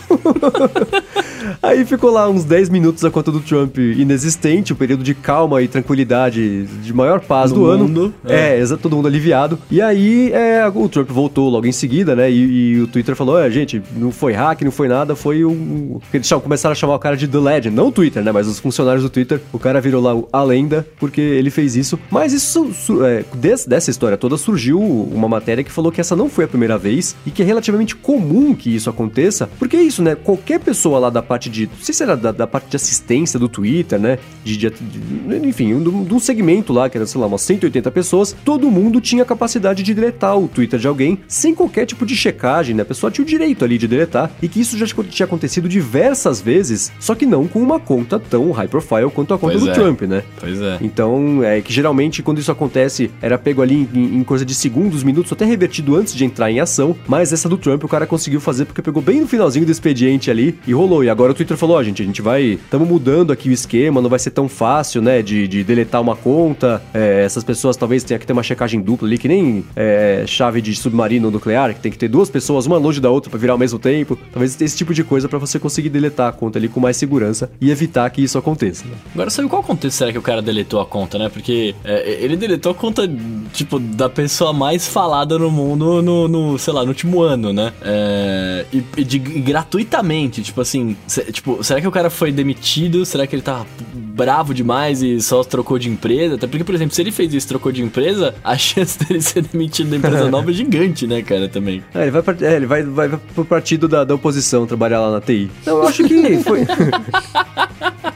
[1.62, 5.14] Aí ficou lá uns 10 minutos a conta do Trump inexistente, o um período de
[5.14, 8.14] calma e tranquilidade, de maior paz no do mundo, ano.
[8.26, 9.58] É, é todo mundo aliviado.
[9.70, 12.32] E aí é, o Trump voltou logo em seguida, né?
[12.32, 16.00] E, e o Twitter falou: é, gente, não foi hack, não foi nada, foi um.
[16.14, 18.32] Eles começaram a chamar o cara de The Legend, não o Twitter, né?
[18.32, 19.42] Mas os funcionários do Twitter.
[19.52, 22.00] O cara virou lá a lenda porque ele fez isso.
[22.10, 22.72] Mas isso,
[23.06, 26.48] é, des, dessa história toda, surgiu uma matéria que falou que essa não foi a
[26.48, 29.50] primeira vez e que é relativamente comum que isso aconteça.
[29.60, 30.16] Porque é isso, né?
[30.16, 31.68] Qualquer pessoa lá da parte de.
[31.68, 34.20] Não sei se era da, da parte de assistência do Twitter, né?
[34.44, 37.90] De, de, de enfim, um, de um segmento lá, que era, sei lá, umas 180
[37.90, 42.06] pessoas, todo mundo tinha a capacidade de deletar o Twitter de alguém sem qualquer tipo
[42.06, 42.82] de checagem, né?
[42.82, 44.30] A pessoa tinha o direito ali de deletar.
[44.42, 48.52] E que isso já tinha acontecido diversas vezes, só que não com uma conta tão
[48.52, 49.74] high profile quanto a conta pois do é.
[49.74, 50.24] Trump, né?
[50.38, 50.80] Pois é.
[50.82, 55.02] Então, é que geralmente quando isso acontece, era pego ali em, em coisa de segundos,
[55.02, 56.94] minutos, até revertido antes de entrar em ação.
[57.08, 60.30] Mas essa do Trump o cara conseguiu fazer porque pegou bem no finalzinho do expediente
[60.30, 61.04] ali e rolou.
[61.04, 62.54] E agora o Twitter falou: ó, oh, gente, a gente vai.
[62.54, 65.22] Estamos mudando aqui o esquema, não vai ser tão fácil, né?
[65.22, 66.82] De, de deletar uma conta.
[66.94, 70.62] É, essas pessoas talvez tenham que ter uma checagem dupla ali, que nem é, chave
[70.62, 73.54] de submarino nuclear, que tem que ter duas pessoas, uma longe da outra para virar
[73.54, 74.18] ao mesmo tempo.
[74.32, 77.52] Talvez esse tipo de coisa para você conseguir deletar a conta ali com mais segurança
[77.60, 78.86] e evitar que isso aconteça.
[78.86, 78.94] Né?
[79.14, 81.30] Agora, sabe qual contexto será que o cara deletou a conta, né?
[81.30, 83.10] Porque é, ele deletou a conta,
[83.54, 87.74] tipo, da pessoa mais falada no mundo no, no sei lá, no último ano, né?
[87.82, 90.96] É, e, e, de, gratuitamente, tipo assim,
[91.32, 93.06] tipo, será que o cara foi demitido?
[93.06, 96.36] Será que ele tá bravo demais e só trocou de empresa?
[96.36, 99.42] Até porque, por exemplo, se ele fez isso trocou de empresa, a chance dele ser
[99.42, 101.84] demitido da empresa nova é gigante, né, cara, também.
[101.94, 105.22] É, ele vai, é, ele vai, vai pro partido da, da oposição trabalhar lá na
[105.22, 105.50] TI.
[105.66, 106.66] Não, eu acho que foi.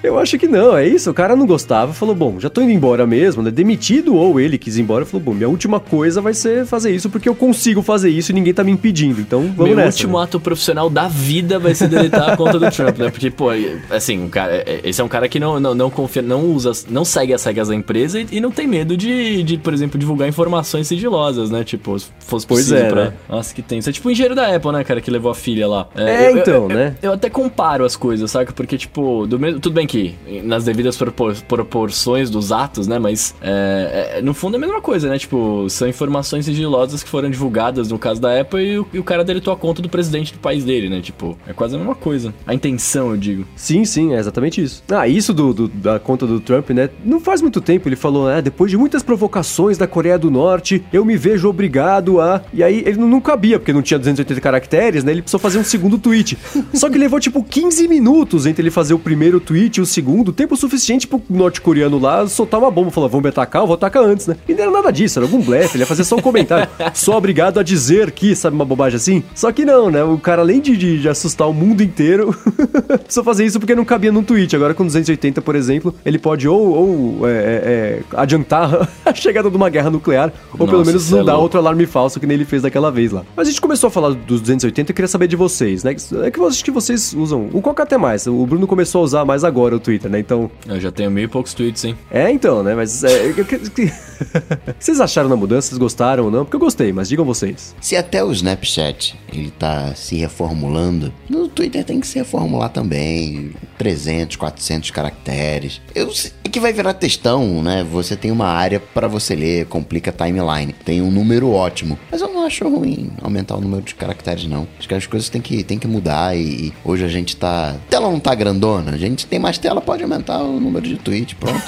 [0.06, 1.10] Eu acho que não, é isso.
[1.10, 3.52] O cara não gostava, falou: bom, já tô indo embora mesmo, né?
[3.52, 7.10] Demitido ou ele quis ir embora, falou: bom, minha última coisa vai ser fazer isso
[7.10, 9.20] porque eu consigo fazer isso e ninguém tá me impedindo.
[9.22, 9.98] Então vamos Meu nessa.
[9.98, 10.24] último né?
[10.24, 13.10] ato profissional da vida vai ser deletar a conta do Trump, né?
[13.10, 13.48] Porque, pô,
[13.90, 17.04] assim, um cara, esse é um cara que não, não, não confia, não usa, não
[17.06, 20.28] segue as regras da empresa e, e não tem medo de, de, por exemplo, divulgar
[20.28, 21.64] informações sigilosas, né?
[21.64, 23.06] Tipo, se fosse Pois é, pra...
[23.06, 23.14] né?
[23.30, 23.80] Nossa, que tem.
[23.80, 25.88] Isso é tipo o engenheiro da Apple, né, cara, que levou a filha lá.
[25.96, 26.96] É, eu- então, eu- né?
[27.02, 28.52] Eu até comparo as coisas, saca?
[28.54, 29.95] Porque, tipo, do mesmo, tudo bem que
[30.44, 33.00] nas devidas propor- proporções dos atos, né?
[33.00, 35.18] Mas é, é, no fundo é a mesma coisa, né?
[35.18, 39.04] Tipo, são informações sigilosas que foram divulgadas no caso da Apple e o, e o
[39.04, 41.02] cara deletou a conta do presidente do país dele, né?
[41.02, 42.34] Tipo, é quase a mesma coisa.
[42.46, 43.46] A intenção, eu digo.
[43.56, 44.84] Sim, sim, é exatamente isso.
[44.90, 46.90] Ah, isso do, do- da conta do Trump, né?
[47.04, 48.42] Não faz muito tempo ele falou, né?
[48.42, 52.42] Depois de muitas provocações da Coreia do Norte, eu me vejo obrigado a.
[52.54, 55.12] E aí ele não, não cabia, porque não tinha 280 caracteres, né?
[55.12, 56.38] Ele precisou fazer um segundo tweet.
[56.74, 60.56] Só que levou tipo 15 minutos entre ele fazer o primeiro tweet o segundo, tempo
[60.58, 62.92] suficiente pro norte-coreano lá soltar uma bomba.
[62.92, 64.36] Falar, vamos me atacar, eu vou atacar antes, né?
[64.48, 66.68] E não era nada disso, era algum blefe, ele ia fazer só um comentário.
[66.94, 69.24] só obrigado a dizer que, sabe, uma bobagem assim?
[69.34, 70.04] Só que não, né?
[70.04, 72.36] O cara, além de, de- de assustar o mundo inteiro,
[73.04, 74.56] precisou fazer isso porque não cabia num tweet.
[74.56, 79.50] Agora, com 280, por exemplo, ele pode ou, ou, é, é, é, adiantar a chegada
[79.50, 82.20] de uma guerra nuclear, ou pelo Nossa, menos isso não é dar outro alarme falso
[82.20, 83.24] que nem ele fez daquela vez lá.
[83.36, 85.96] Mas a gente começou a falar dos 280 e queria saber de vocês, né?
[86.24, 87.50] É que eu acho que vocês usam.
[87.54, 88.28] O Coca até mais.
[88.28, 89.65] O Bruno começou a usar mais agora.
[89.66, 90.20] Agora o Twitter, né?
[90.20, 90.50] Então.
[90.68, 91.98] Eu já tenho e poucos tweets, hein?
[92.12, 92.76] É, então, né?
[92.76, 93.04] Mas.
[93.04, 93.46] É, eu, eu,
[94.80, 95.70] vocês acharam da mudança?
[95.70, 96.46] Vocês gostaram ou não?
[96.46, 97.76] Porque eu gostei, mas digam vocês.
[97.82, 103.52] Se até o Snapchat ele tá se reformulando, no Twitter tem que se reformular também.
[103.78, 105.82] 300, 400 caracteres.
[105.94, 106.10] Eu,
[106.44, 107.84] é que vai virar textão, né?
[107.84, 110.74] Você tem uma área para você ler, complica a timeline.
[110.86, 112.00] Tem um número ótimo.
[112.10, 114.66] Mas eu não acho ruim aumentar o número de caracteres, não.
[114.80, 117.72] Acho que as coisas têm que, têm que mudar e, e hoje a gente tá.
[117.72, 120.98] A tela não tá grandona, a gente tem mais tela, pode aumentar o número de
[120.98, 121.62] tweets, pronto.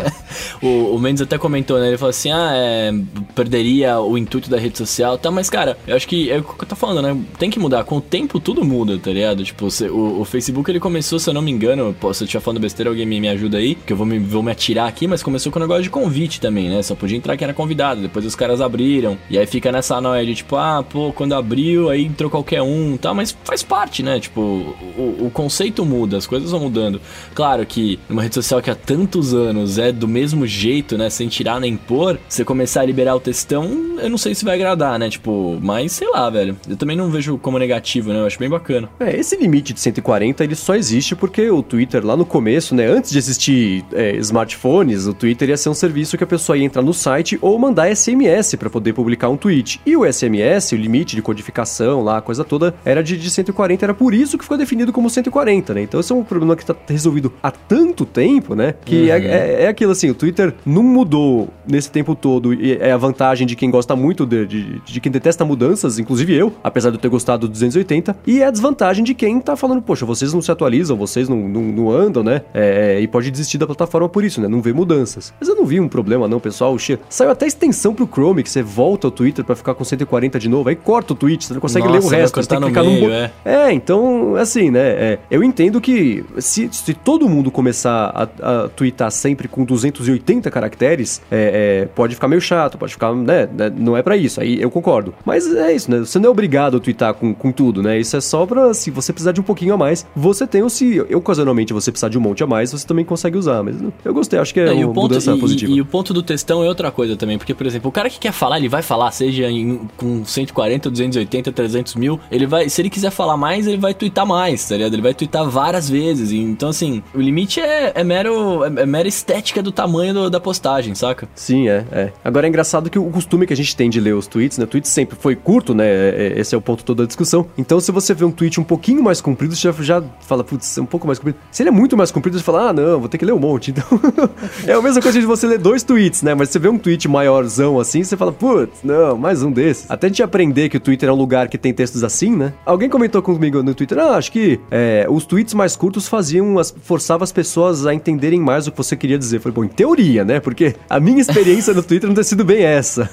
[0.62, 1.88] o, o Mendes até comentou, né?
[1.88, 2.92] Ele falou assim: ah, é,
[3.34, 5.30] perderia o intuito da rede social, tá?
[5.30, 7.20] Mas, cara, eu acho que é o que eu tô falando, né?
[7.38, 7.84] Tem que mudar.
[7.84, 9.44] Com o tempo tudo muda, tá ligado?
[9.44, 12.26] Tipo, você, o, o, Facebook ele começou, se eu não me engano, pô, se eu
[12.26, 14.88] estiver falando besteira, alguém me, me ajuda aí, que eu vou me, vou me atirar
[14.88, 16.82] aqui, mas começou com o negócio de convite também, né?
[16.82, 18.00] Só podia entrar quem era convidado.
[18.00, 19.18] Depois os caras abriram.
[19.28, 22.92] E aí fica nessa noia de tipo, ah, pô, quando abriu, aí entrou qualquer um
[22.96, 23.12] tá?
[23.12, 24.20] Mas faz parte, né?
[24.20, 27.00] Tipo, o, o conceito muda, as coisas vão mudando.
[27.34, 31.08] Claro que numa rede social que há tantos anos é do mesmo jeito, né?
[31.10, 34.54] Sem tirar nem pôr, você começar a liberar o textão, eu não sei se vai
[34.54, 35.08] agradar, né?
[35.08, 36.56] Tipo, mas sei lá, velho.
[36.68, 38.20] Eu também não vejo como negativo, né?
[38.20, 38.88] Eu acho bem bacana.
[39.00, 42.86] É, esse limite de 140 ele só existe porque o Twitter lá no começo, né?
[42.86, 46.64] Antes de existir é, smartphones, o Twitter ia ser um serviço que a pessoa ia
[46.64, 49.80] entrar no site ou mandar SMS para poder publicar um tweet.
[49.86, 53.84] E o SMS, o limite de codificação lá, a coisa toda, era de, de 140.
[53.84, 55.82] Era por isso que ficou definido como 140, né?
[55.82, 58.74] Então esse é um problema que tá resolvido há tanto tempo, né?
[58.84, 59.22] Que é, uhum.
[59.22, 62.96] é, é, é, aquilo assim, o Twitter não mudou nesse tempo todo e é a
[62.96, 66.96] vantagem de quem gosta muito de, de, de quem detesta mudanças, inclusive eu, apesar de
[66.96, 70.32] eu ter gostado do 280, e é a desvantagem de quem tá falando, poxa, vocês
[70.32, 72.42] não se atualizam, vocês não, não, não andam, né?
[72.54, 74.48] É, e pode desistir da plataforma por isso, né?
[74.48, 75.32] Não vê mudanças.
[75.38, 76.76] Mas eu não vi um problema não, pessoal.
[77.08, 80.48] Saiu até extensão pro Chrome, que você volta ao Twitter para ficar com 140 de
[80.48, 82.64] novo, aí corta o tweet, você não consegue Nossa, ler o resto, você tem que
[82.64, 83.14] clicar meio, no...
[83.14, 83.30] É.
[83.44, 84.80] é, então, assim, né?
[84.80, 90.50] É, eu entendo que se, se todo mundo começar a, a twittar sempre com 280
[90.50, 93.72] caracteres, é, é, pode ficar meio chato, pode ficar, né, né?
[93.74, 95.14] Não é para isso, aí eu concordo.
[95.24, 95.98] Mas é isso, né?
[95.98, 97.98] Você não é obrigado a twittar com, com tudo, né?
[97.98, 100.70] Isso é só pra, se você precisar de um pouquinho a mais, você tem, ou
[100.70, 103.62] se ocasionalmente você precisar de um monte a mais, você também consegue usar.
[103.62, 105.72] Mas eu gostei, acho que é, uma ponto, mudança e, positiva.
[105.72, 108.08] E, e, o ponto do textão é outra coisa também, porque, por exemplo, o cara
[108.08, 112.68] que quer falar, ele vai falar, seja em, com 140, 280, 300 mil, ele vai,
[112.68, 114.94] se ele quiser falar mais, ele vai twittar mais, tá ligado?
[114.94, 116.32] Ele vai twittar várias vezes.
[116.32, 120.94] Então, assim, o limite é, é mero, é, mera estética do tamanho do, da postagem,
[120.94, 121.28] saca?
[121.34, 122.12] Sim, é, é.
[122.24, 124.64] Agora é engraçado que o costume que a gente tem de ler os tweets, né?
[124.64, 125.86] O tweet sempre foi curto, né?
[125.86, 127.46] É, é, esse é o ponto todo da discussão.
[127.56, 130.78] Então, se você vê um tweet um pouquinho mais comprido, você já, já fala, putz,
[130.78, 131.38] é um pouco mais comprido.
[131.50, 133.38] Se ele é muito mais comprido, você fala, ah, não, vou ter que ler um
[133.38, 133.72] monte.
[133.82, 133.98] Então,
[134.66, 136.34] é a mesma coisa de você ler dois tweets, né?
[136.34, 139.90] Mas você vê um tweet maiorzão assim, você fala, putz, não, mais um desses.
[139.90, 142.52] Até a gente aprender que o Twitter é um lugar que tem textos assim, né?
[142.66, 146.70] Alguém comentou comigo no Twitter, ah, acho que é, os tweets mais curtos faziam, as,
[146.92, 149.40] forçavam as pessoas a entenderem mais o que você queria dizer.
[149.40, 150.40] Foi bom, em teoria, né?
[150.40, 153.08] Porque a minha experiência no Twitter não tem sido bem essa.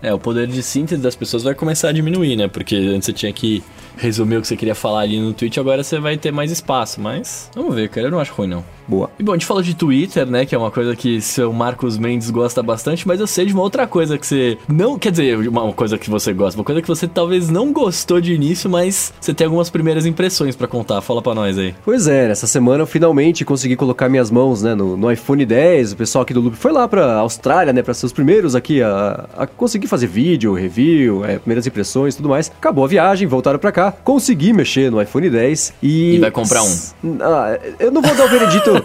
[0.00, 2.46] é, o poder de síntese das pessoas vai começar a diminuir, né?
[2.46, 3.64] Porque antes você tinha que
[3.96, 7.00] resumir o que você queria falar ali no tweet, agora você vai ter mais espaço.
[7.00, 8.64] Mas vamos ver, cara, eu não acho ruim não.
[8.86, 9.10] Boa.
[9.18, 10.44] E bom, a gente falou de Twitter, né?
[10.44, 13.62] Que é uma coisa que seu Marcos Mendes gosta bastante, mas eu sei de uma
[13.62, 14.98] outra coisa que você não.
[14.98, 18.34] Quer dizer, uma coisa que você gosta, uma coisa que você talvez não gostou de
[18.34, 21.00] início, mas você tem algumas primeiras impressões para contar.
[21.00, 21.74] Fala para nós aí.
[21.84, 25.92] Pois é, nessa semana eu finalmente consegui colocar minhas mãos, né, no, no iPhone 10.
[25.92, 28.82] O pessoal aqui do Loop foi lá pra Austrália, né, pra ser os primeiros aqui
[28.82, 32.50] a, a conseguir fazer vídeo, review, é, primeiras impressões tudo mais.
[32.50, 36.14] Acabou a viagem, voltaram pra cá, consegui mexer no iPhone 10 e.
[36.14, 36.76] E vai comprar um.
[37.20, 38.70] Ah, eu não vou dar o veredito.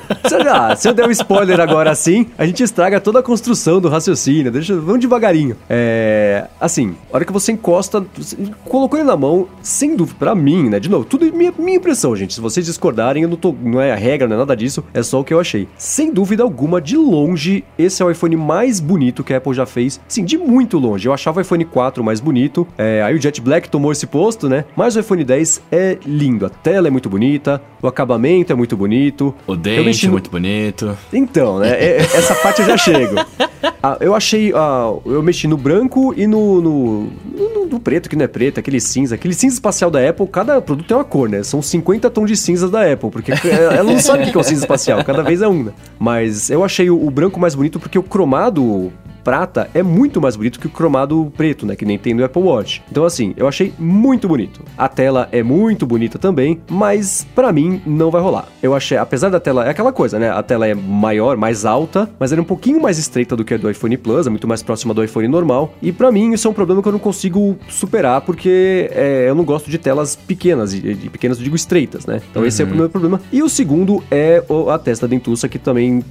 [0.52, 3.90] Ah, se eu der um spoiler agora assim, a gente estraga toda a construção do
[3.90, 4.52] raciocínio.
[4.52, 5.56] Deixa, vamos devagarinho.
[5.70, 6.48] É.
[6.60, 8.36] Assim, a hora que você encosta, você
[8.66, 10.80] colocou ele na mão, sem dúvida, pra mim, né?
[10.80, 12.34] De novo, tudo minha, minha impressão, gente.
[12.34, 13.54] Se vocês discordarem, eu não tô.
[13.62, 14.84] Não é a regra, não é nada disso.
[14.94, 15.68] É só o que eu achei.
[15.78, 19.66] Sem dúvida alguma, de longe, esse é o iPhone mais bonito que a Apple já
[19.66, 20.00] fez.
[20.08, 21.08] Sim, de muito longe.
[21.08, 22.68] Eu achava o iPhone 4 mais bonito.
[22.78, 24.66] É, aí o Jet Black tomou esse posto, né?
[24.76, 26.46] Mas o iPhone 10 é lindo.
[26.46, 29.34] A tela é muito bonita, o acabamento é muito bonito.
[29.46, 30.98] O dente é muito bonito.
[31.12, 31.72] Então, né?
[31.72, 33.16] É, é, essa parte eu já chego.
[33.82, 34.52] Ah, eu achei.
[34.54, 38.60] Ah, eu mexi no branco e no, no, no, no, preto, que não é preto,
[38.60, 39.16] aquele cinza.
[39.16, 41.44] Aquele cinza espacial da Apple, cada produto tem uma cor, né?
[41.44, 44.44] São 50 tons de cinzas da Apple, porque ela não sabe o que é o
[44.44, 45.72] cinza espacial, cada vez é um, né?
[45.98, 48.92] Mas eu achei o, o branco mais bonito porque o cromado
[49.30, 51.76] prata é muito mais bonito que o cromado preto, né?
[51.76, 52.82] Que nem tem no Apple Watch.
[52.90, 54.64] Então, assim, eu achei muito bonito.
[54.76, 58.48] A tela é muito bonita também, mas para mim não vai rolar.
[58.64, 60.32] Eu achei, apesar da tela, é aquela coisa, né?
[60.32, 63.54] A tela é maior, mais alta, mas ela é um pouquinho mais estreita do que
[63.54, 65.76] a do iPhone Plus, é muito mais próxima do iPhone normal.
[65.80, 69.36] E para mim isso é um problema que eu não consigo superar, porque é, eu
[69.36, 72.20] não gosto de telas pequenas, e, pequenas eu digo estreitas, né?
[72.32, 72.48] Então uhum.
[72.48, 72.70] esse é o uhum.
[72.72, 73.22] primeiro problema.
[73.32, 76.04] E o segundo é a testa dentuça, que também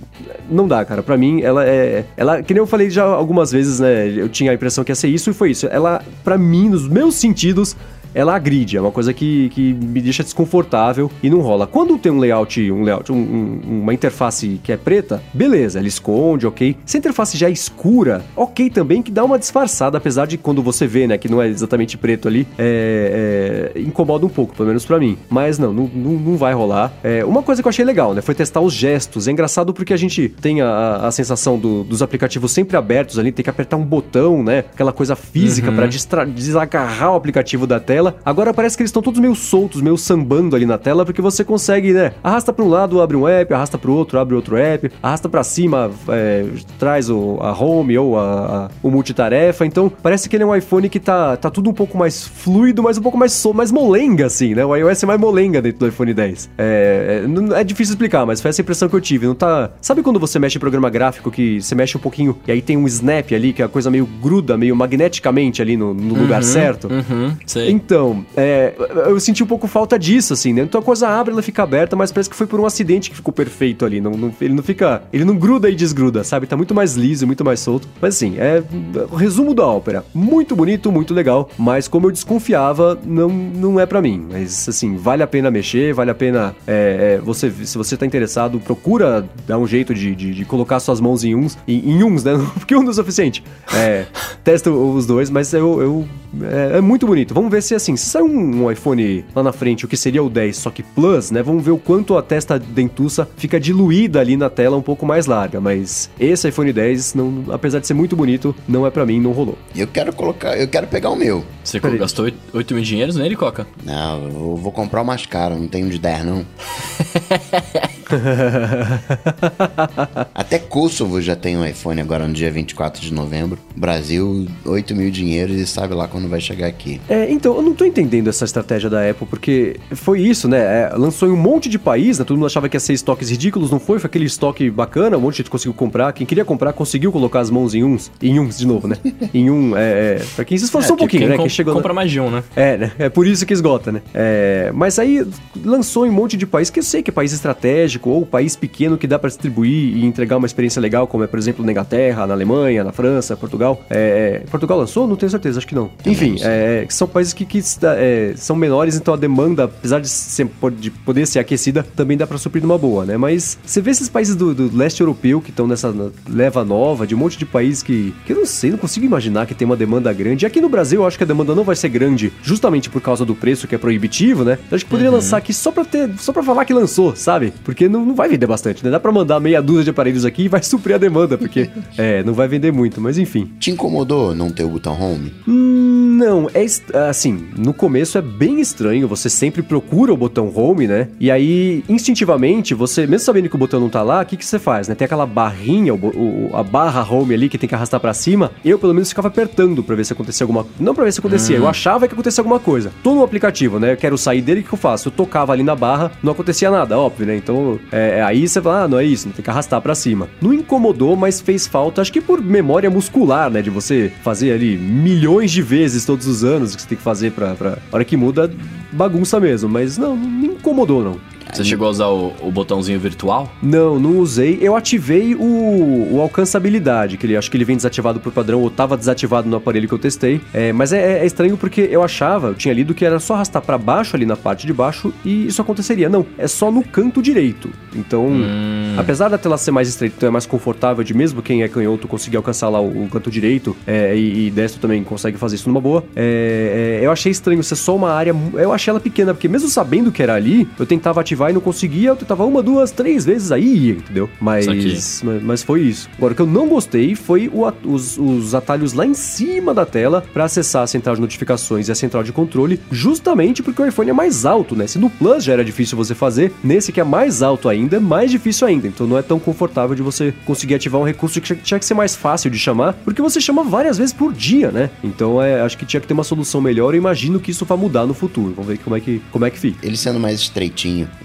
[0.49, 1.03] não dá, cara.
[1.03, 2.05] Para mim, ela é.
[2.17, 4.09] Ela, que nem eu falei já algumas vezes, né?
[4.09, 5.67] Eu tinha a impressão que ia ser isso e foi isso.
[5.67, 7.77] Ela, para mim, nos meus sentidos,
[8.15, 11.67] ela agride, é uma coisa que, que me deixa desconfortável e não rola.
[11.67, 15.89] Quando tem um layout, um layout, um, um, uma interface que é preta, beleza, ela
[15.89, 16.77] esconde, ok.
[16.85, 20.63] Se a interface já é escura, ok também, que dá uma disfarçada, apesar de quando
[20.63, 24.69] você vê, né, que não é exatamente preto ali, é, é, incomoda um pouco, pelo
[24.69, 25.17] menos para mim.
[25.29, 26.93] Mas não, não, não vai rolar.
[27.03, 29.29] É, uma coisa que eu achei legal, né, foi testar os gestos.
[29.29, 33.33] É engraçado porque a gente tem a, a sensação do, dos aplicativos sempre abertos ali,
[33.33, 35.77] tem que apertar um botão, né, aquela coisa física uhum.
[35.77, 38.17] para desagarrar o aplicativo da tela tela.
[38.25, 41.43] Agora parece que eles estão todos meio soltos, meio sambando ali na tela, porque você
[41.43, 42.13] consegue, né?
[42.23, 45.29] Arrasta para um lado, abre um app, arrasta para o outro, abre outro app, arrasta
[45.29, 46.47] para cima, é,
[46.79, 49.67] traz o, a home ou a, a, o multitarefa.
[49.67, 52.83] Então parece que ele é um iPhone que tá, tá tudo um pouco mais fluido,
[52.83, 54.65] mas um pouco mais, mais molenga, assim, né?
[54.65, 56.51] O iOS é mais molenga dentro do iPhone 10.
[56.57, 59.27] É, é, é difícil explicar, mas foi essa impressão que eu tive.
[59.27, 59.71] Não tá.
[59.81, 62.77] Sabe quando você mexe em programa gráfico que você mexe um pouquinho e aí tem
[62.77, 66.23] um snap ali, que é a coisa meio gruda, meio magneticamente ali no, no uhum,
[66.23, 66.89] lugar certo?
[66.89, 67.71] Uhum, sei.
[67.89, 68.75] Então, é,
[69.07, 70.61] eu senti um pouco falta disso, assim, né?
[70.61, 73.17] Então a coisa abre, ela fica aberta, mas parece que foi por um acidente que
[73.17, 73.99] ficou perfeito ali.
[73.99, 75.05] Não, não, ele não fica.
[75.11, 76.47] Ele não gruda e desgruda, sabe?
[76.47, 77.89] Tá muito mais liso, muito mais solto.
[77.99, 78.63] Mas assim, é
[79.11, 80.05] o resumo da ópera.
[80.13, 84.27] Muito bonito, muito legal, mas como eu desconfiava, não, não é para mim.
[84.31, 86.55] Mas assim, vale a pena mexer, vale a pena.
[86.67, 90.79] É, é, você, se você tá interessado, procura dar um jeito de, de, de colocar
[90.79, 91.57] suas mãos em uns.
[91.67, 92.33] Em, em, uns, né?
[92.53, 93.43] Porque um não é suficiente.
[93.75, 94.05] É,
[94.45, 95.81] testa os dois, mas eu.
[95.81, 96.09] eu
[96.43, 97.33] é, é muito bonito.
[97.33, 100.29] Vamos ver se assim, se sair um, iPhone lá na frente, o que seria o
[100.29, 101.43] 10, só que Plus, né?
[101.43, 105.27] Vamos ver o quanto a testa dentuça fica diluída ali na tela um pouco mais
[105.27, 105.61] larga.
[105.61, 109.33] Mas esse iPhone 10, não, apesar de ser muito bonito, não é para mim, não
[109.33, 109.57] rolou.
[109.75, 111.45] Eu quero colocar, eu quero pegar o meu.
[111.65, 111.99] Você Peraí.
[111.99, 113.67] gastou 8, 8 mil dinheiros nele, Coca?
[113.85, 116.47] Não, eu vou comprar o mais caro, não tenho de 10 não.
[120.35, 123.59] Até Kosovo já tem um iPhone agora no dia 24 de novembro.
[123.75, 127.01] Brasil, 8 mil dinheiros e sabe lá quando vai chegar aqui.
[127.09, 130.59] É, então, eu não tô entendendo essa estratégia da Apple, porque foi isso, né?
[130.59, 132.25] É, lançou em um monte de país, né?
[132.25, 133.99] Todo mundo achava que ia ser estoques ridículos, não foi?
[133.99, 136.13] Foi aquele estoque bacana, um monte de gente conseguiu comprar.
[136.13, 138.97] Quem queria comprar conseguiu colocar as mãos em uns, em uns de novo, né?
[139.35, 141.37] em um, é, é pra quem se esforçou é, um pouquinho, né?
[141.37, 142.45] Quem chegou compra mais de um, né?
[142.55, 142.93] É, né?
[142.99, 144.03] É por isso que esgota, né?
[144.15, 145.27] É, mas aí
[145.65, 148.57] lançou em um monte de país que eu sei que é país estratégico ou país
[148.57, 151.73] pequeno que dá para distribuir e entregar uma experiência legal, como é, por exemplo, na
[151.73, 153.83] Inglaterra, na Alemanha, na França, Portugal.
[153.91, 155.07] É, é Portugal lançou?
[155.07, 155.91] Não tenho certeza, acho que não.
[156.05, 160.49] Enfim, é, são países que, que é, são menores, então a demanda, apesar de, ser,
[160.79, 163.17] de poder ser aquecida, também dá para suprir numa boa, né?
[163.17, 165.95] Mas você vê esses países do, do leste europeu que estão nessa
[166.29, 169.47] leva nova, de um monte de países que, que eu não sei, não consigo imaginar
[169.47, 170.45] que tem uma demanda grande.
[170.45, 173.01] E aqui no Brasil, eu acho que a demanda não vai ser grande, justamente por
[173.01, 174.59] causa do preço que é proibitivo, né?
[174.71, 175.17] Eu acho que poderia uhum.
[175.17, 177.53] lançar aqui só pra ter, só pra falar que lançou, sabe?
[177.65, 178.91] Porque não, não vai vender bastante, né?
[178.91, 182.23] Dá pra mandar meia dúzia de aparelhos aqui e vai suprir a demanda, porque é,
[182.23, 183.51] não vai vender muito, mas enfim.
[183.59, 185.33] Te incomodou não ter o botão home?
[185.47, 185.88] Hum,
[186.19, 186.67] não, é
[187.09, 191.09] assim, no começo é bem estranho, você sempre procura o botão home, né?
[191.21, 194.45] E aí, instintivamente, você, mesmo sabendo que o botão não tá lá, o que, que
[194.45, 194.97] você faz, né?
[194.97, 198.51] Tem aquela barrinha, o, o, a barra home ali que tem que arrastar para cima.
[198.65, 201.57] Eu, pelo menos, ficava apertando para ver se acontecia alguma Não pra ver se acontecia,
[201.57, 201.63] hum.
[201.63, 202.91] eu achava que acontecia alguma coisa.
[203.03, 203.93] Tô no aplicativo, né?
[203.93, 205.09] Eu quero sair dele, o que eu faço?
[205.09, 207.37] Eu tocava ali na barra, não acontecia nada, óbvio, né?
[207.37, 210.29] Então, é, é aí você fala, ah, não é isso, tem que arrastar para cima.
[210.43, 213.63] Não incomodou, mas fez falta, acho que por memória muscular, né?
[213.63, 217.33] De você fazer ali milhões de vezes todos os anos que você tem que fazer
[217.33, 217.55] pra.
[217.55, 217.79] pra...
[217.93, 218.51] A hora que muda,
[218.91, 221.21] bagunça mesmo, mas não, não me incomodou, não.
[221.53, 223.51] Você chegou a usar o, o, botãozinho virtual?
[223.63, 224.59] Não, não usei.
[224.61, 228.69] Eu ativei o, o alcançabilidade, que ele acho que ele vem desativado por padrão, ou
[228.69, 230.41] estava desativado no aparelho que eu testei.
[230.53, 233.63] É, mas é, é, estranho porque eu achava, eu tinha lido que era só arrastar
[233.63, 236.09] para baixo ali na parte de baixo e isso aconteceria.
[236.09, 237.71] Não, é só no canto direito.
[237.95, 238.95] Então, hum.
[238.97, 242.07] apesar da tela ser mais estreita, então é mais confortável de mesmo quem é canhoto
[242.07, 245.69] conseguir alcançar lá o, o canto direito é, e, e destro também consegue fazer isso
[245.69, 246.05] numa boa.
[246.15, 248.35] É, é, eu achei estranho ser só uma área.
[248.55, 251.53] Eu achei ela pequena, porque mesmo sabendo que era ali, eu tentava ativar ativar e
[251.53, 254.29] não conseguia, eu tentava uma, duas, três vezes, aí ia, entendeu?
[254.41, 256.09] Mas, mas, mas foi isso.
[256.17, 259.87] Agora, o que eu não gostei foi o, os, os atalhos lá em cima da
[259.87, 263.87] tela para acessar a central de notificações e a central de controle, justamente porque o
[263.87, 264.87] iPhone é mais alto, né?
[264.87, 268.01] Se no Plus já era difícil você fazer, nesse que é mais alto ainda, é
[268.01, 268.89] mais difícil ainda.
[268.89, 271.95] Então não é tão confortável de você conseguir ativar um recurso que tinha que ser
[271.95, 274.91] mais fácil de chamar, porque você chama várias vezes por dia, né?
[275.05, 276.95] Então é, acho que tinha que ter uma solução melhor.
[276.95, 278.55] Eu imagino que isso vai mudar no futuro.
[278.55, 279.87] Vamos ver como é que, como é que fica.
[279.87, 281.09] Ele sendo mais estreitinho,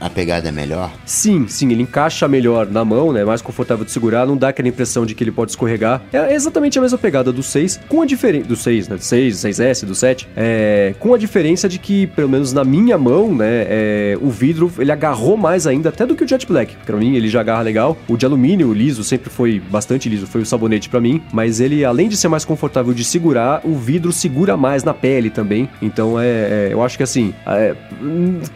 [0.00, 0.92] a pegada é melhor?
[1.04, 3.24] Sim, sim, ele encaixa melhor na mão, né?
[3.24, 6.02] Mais confortável de segurar, não dá aquela impressão de que ele pode escorregar.
[6.12, 8.48] É exatamente a mesma pegada do 6, com a diferença.
[8.48, 8.96] Do 6, né?
[8.96, 10.28] Do 6, 6S, do 7.
[10.36, 13.66] É, com a diferença de que, pelo menos na minha mão, né?
[13.68, 16.76] É, o vidro ele agarrou mais ainda, até do que o Jet Black.
[16.84, 17.96] Pra mim, ele já agarra legal.
[18.08, 21.22] O de alumínio, o liso, sempre foi bastante liso, foi o sabonete para mim.
[21.32, 25.30] Mas ele, além de ser mais confortável de segurar, o vidro segura mais na pele
[25.30, 25.68] também.
[25.80, 27.74] Então, é, é eu acho que assim, é,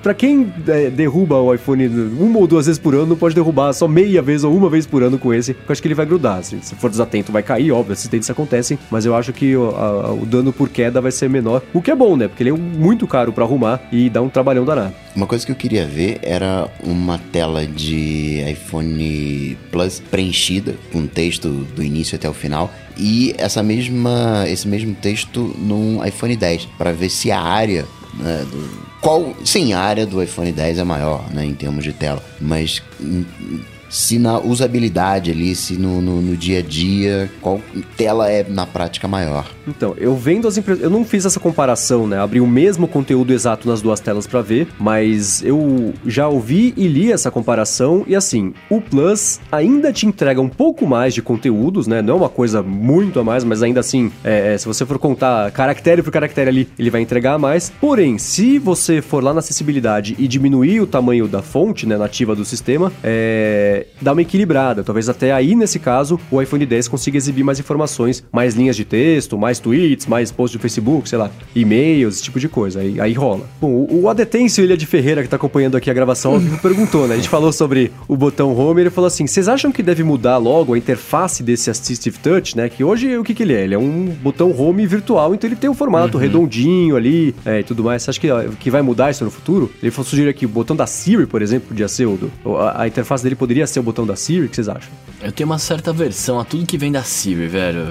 [0.03, 0.91] para quem é,
[1.29, 1.87] derruba o iPhone
[2.19, 4.87] uma ou duas vezes por ano, não pode derrubar só meia vez ou uma vez
[4.87, 6.43] por ano com esse, porque acho que ele vai grudar.
[6.43, 10.13] Se, se for desatento, vai cair, óbvio, acidentes acontecem, mas eu acho que o, a,
[10.13, 12.29] o dano por queda vai ser menor, o que é bom, né?
[12.29, 14.95] Porque ele é muito caro para arrumar e dá um trabalhão danado.
[15.15, 21.49] Uma coisa que eu queria ver era uma tela de iPhone Plus preenchida com texto
[21.75, 26.93] do início até o final e essa mesma esse mesmo texto num iPhone 10 para
[26.93, 31.25] ver se a área né, do, qual, sim, a área do iPhone 10 é maior,
[31.33, 32.83] né, em termos de tela, mas
[33.89, 37.61] se na usabilidade ali, se no, no, no, dia a dia, qual
[37.97, 39.47] tela é na prática maior.
[39.67, 40.85] Então, eu vendo as impressões.
[40.85, 42.19] Eu não fiz essa comparação, né?
[42.19, 46.87] Abri o mesmo conteúdo exato nas duas telas para ver, mas eu já ouvi e
[46.87, 51.87] li essa comparação e assim, o Plus ainda te entrega um pouco mais de conteúdos,
[51.87, 52.03] né?
[52.03, 54.99] Não é uma coisa muito a mais, mas ainda assim, é, é se você for
[54.99, 57.71] contar caractere por caractere ali, ele vai entregar mais.
[57.81, 62.35] Porém, se você for lá na acessibilidade e diminuir o tamanho da fonte, né, nativa
[62.35, 64.83] do sistema, é dar uma equilibrada.
[64.83, 68.85] Talvez até aí, nesse caso, o iPhone 10 consiga exibir mais informações, mais linhas de
[68.85, 72.81] texto, mais tweets, mais posts do Facebook, sei lá, e-mails, esse tipo de coisa.
[72.81, 73.49] Aí, aí rola.
[73.61, 77.15] Bom, o, o Adetêncio Ilha de Ferreira, que tá acompanhando aqui a gravação, perguntou, né?
[77.15, 80.37] A gente falou sobre o botão home, ele falou assim: vocês acham que deve mudar
[80.39, 82.69] logo a interface desse Assistive Touch, né?
[82.69, 83.65] Que hoje o que, que ele é?
[83.65, 86.23] Ele é um botão home virtual, então ele tem um formato uhum.
[86.23, 88.03] redondinho ali é, e tudo mais.
[88.03, 89.71] Você acha que, que vai mudar isso no futuro?
[89.83, 92.89] Ele sugeriu aqui o botão da Siri, por exemplo, podia ser o do, a, a
[92.89, 94.47] interface dele poderia ser o botão da Siri?
[94.47, 94.91] O que vocês acham?
[95.21, 97.87] Eu tenho uma certa aversão a tudo que vem da Siri, velho.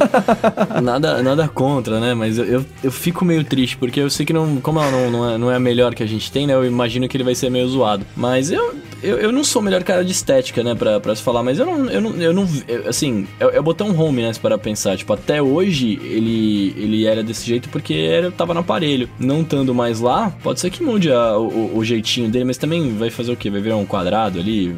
[0.82, 2.14] nada, nada contra, né?
[2.14, 5.10] Mas eu, eu, eu, fico meio triste, porque eu sei que não, como ela não,
[5.10, 6.54] não, é, não é a melhor que a gente tem, né?
[6.54, 8.06] Eu imagino que ele vai ser meio zoado.
[8.16, 8.74] Mas eu,
[9.04, 10.74] eu, eu não sou o melhor cara de estética, né?
[10.74, 11.90] Pra, pra se falar, mas eu não.
[11.90, 14.32] Eu não, eu não eu, assim, é, é o botão home, né?
[14.32, 14.96] Se para pensar.
[14.96, 19.08] Tipo, até hoje ele, ele era desse jeito porque era, tava no aparelho.
[19.18, 22.96] Não estando mais lá, pode ser que mude a, o, o jeitinho dele, mas também
[22.96, 23.50] vai fazer o quê?
[23.50, 24.74] Vai virar um quadrado ali?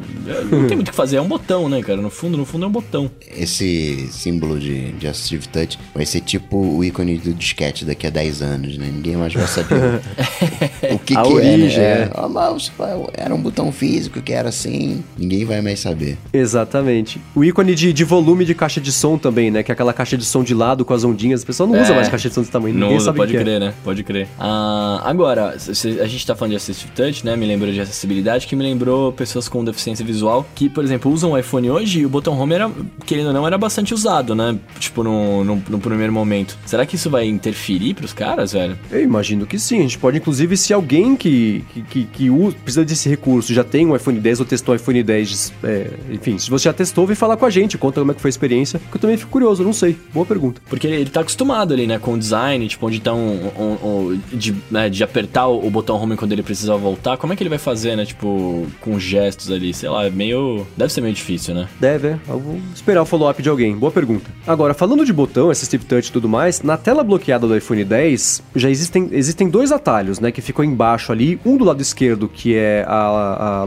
[0.51, 2.01] Não tem muito o que fazer, é um botão, né, cara?
[2.01, 3.09] No fundo, no fundo é um botão.
[3.35, 8.09] Esse símbolo de, de Assistive Touch vai ser tipo o ícone do disquete daqui a
[8.09, 8.91] 10 anos, né?
[8.93, 10.01] Ninguém mais vai saber
[10.91, 12.11] o que, a que origem, é, né?
[12.11, 13.23] É.
[13.23, 16.17] era um botão físico que era assim, ninguém vai mais saber.
[16.31, 17.21] Exatamente.
[17.35, 19.63] O ícone de, de volume de caixa de som também, né?
[19.63, 21.43] Que é aquela caixa de som de lado com as ondinhas.
[21.43, 23.17] O pessoal não é, usa mais caixa de som desse tamanho, não ninguém usa, sabe
[23.17, 23.59] pode que crer, é.
[23.59, 23.73] né?
[23.83, 24.27] Pode crer.
[24.39, 27.35] Ah, agora, a gente tá falando de Assistive Touch, né?
[27.35, 31.31] Me lembrou de acessibilidade, que me lembrou pessoas com deficiência visual que, por exemplo, usam
[31.31, 32.71] o iPhone hoje e o botão home era,
[33.05, 34.57] querendo ou não, era bastante usado, né?
[34.79, 36.57] Tipo, no, no, no primeiro momento.
[36.65, 38.77] Será que isso vai interferir pros caras, velho?
[38.91, 39.79] Eu imagino que sim.
[39.79, 43.63] A gente pode, inclusive, se alguém que, que, que, que usa, precisa desse recurso já
[43.63, 47.05] tem um iPhone 10 ou testou o iPhone 10, é, enfim, se você já testou,
[47.05, 49.17] vem falar com a gente, conta como é que foi a experiência, que eu também
[49.17, 49.97] fico curioso, não sei.
[50.13, 50.61] Boa pergunta.
[50.69, 53.87] Porque ele, ele tá acostumado ali, né, com o design, tipo, onde tá um, um,
[53.87, 57.17] um de, né, de apertar o, o, botão home quando ele precisa voltar.
[57.17, 60.65] Como é que ele vai fazer, né, tipo, com gestos ali, sei lá, é meio...
[60.75, 61.67] Deve ser meio difícil, né?
[61.79, 62.19] Deve, é.
[62.27, 63.75] Eu vou esperar o follow-up de alguém.
[63.75, 64.29] Boa pergunta.
[64.45, 68.43] Agora, falando de botão, Assistive Touch e tudo mais, na tela bloqueada do iPhone 10,
[68.55, 72.55] já existem, existem dois atalhos, né, que ficam embaixo ali, um do lado esquerdo, que
[72.55, 73.65] é a, a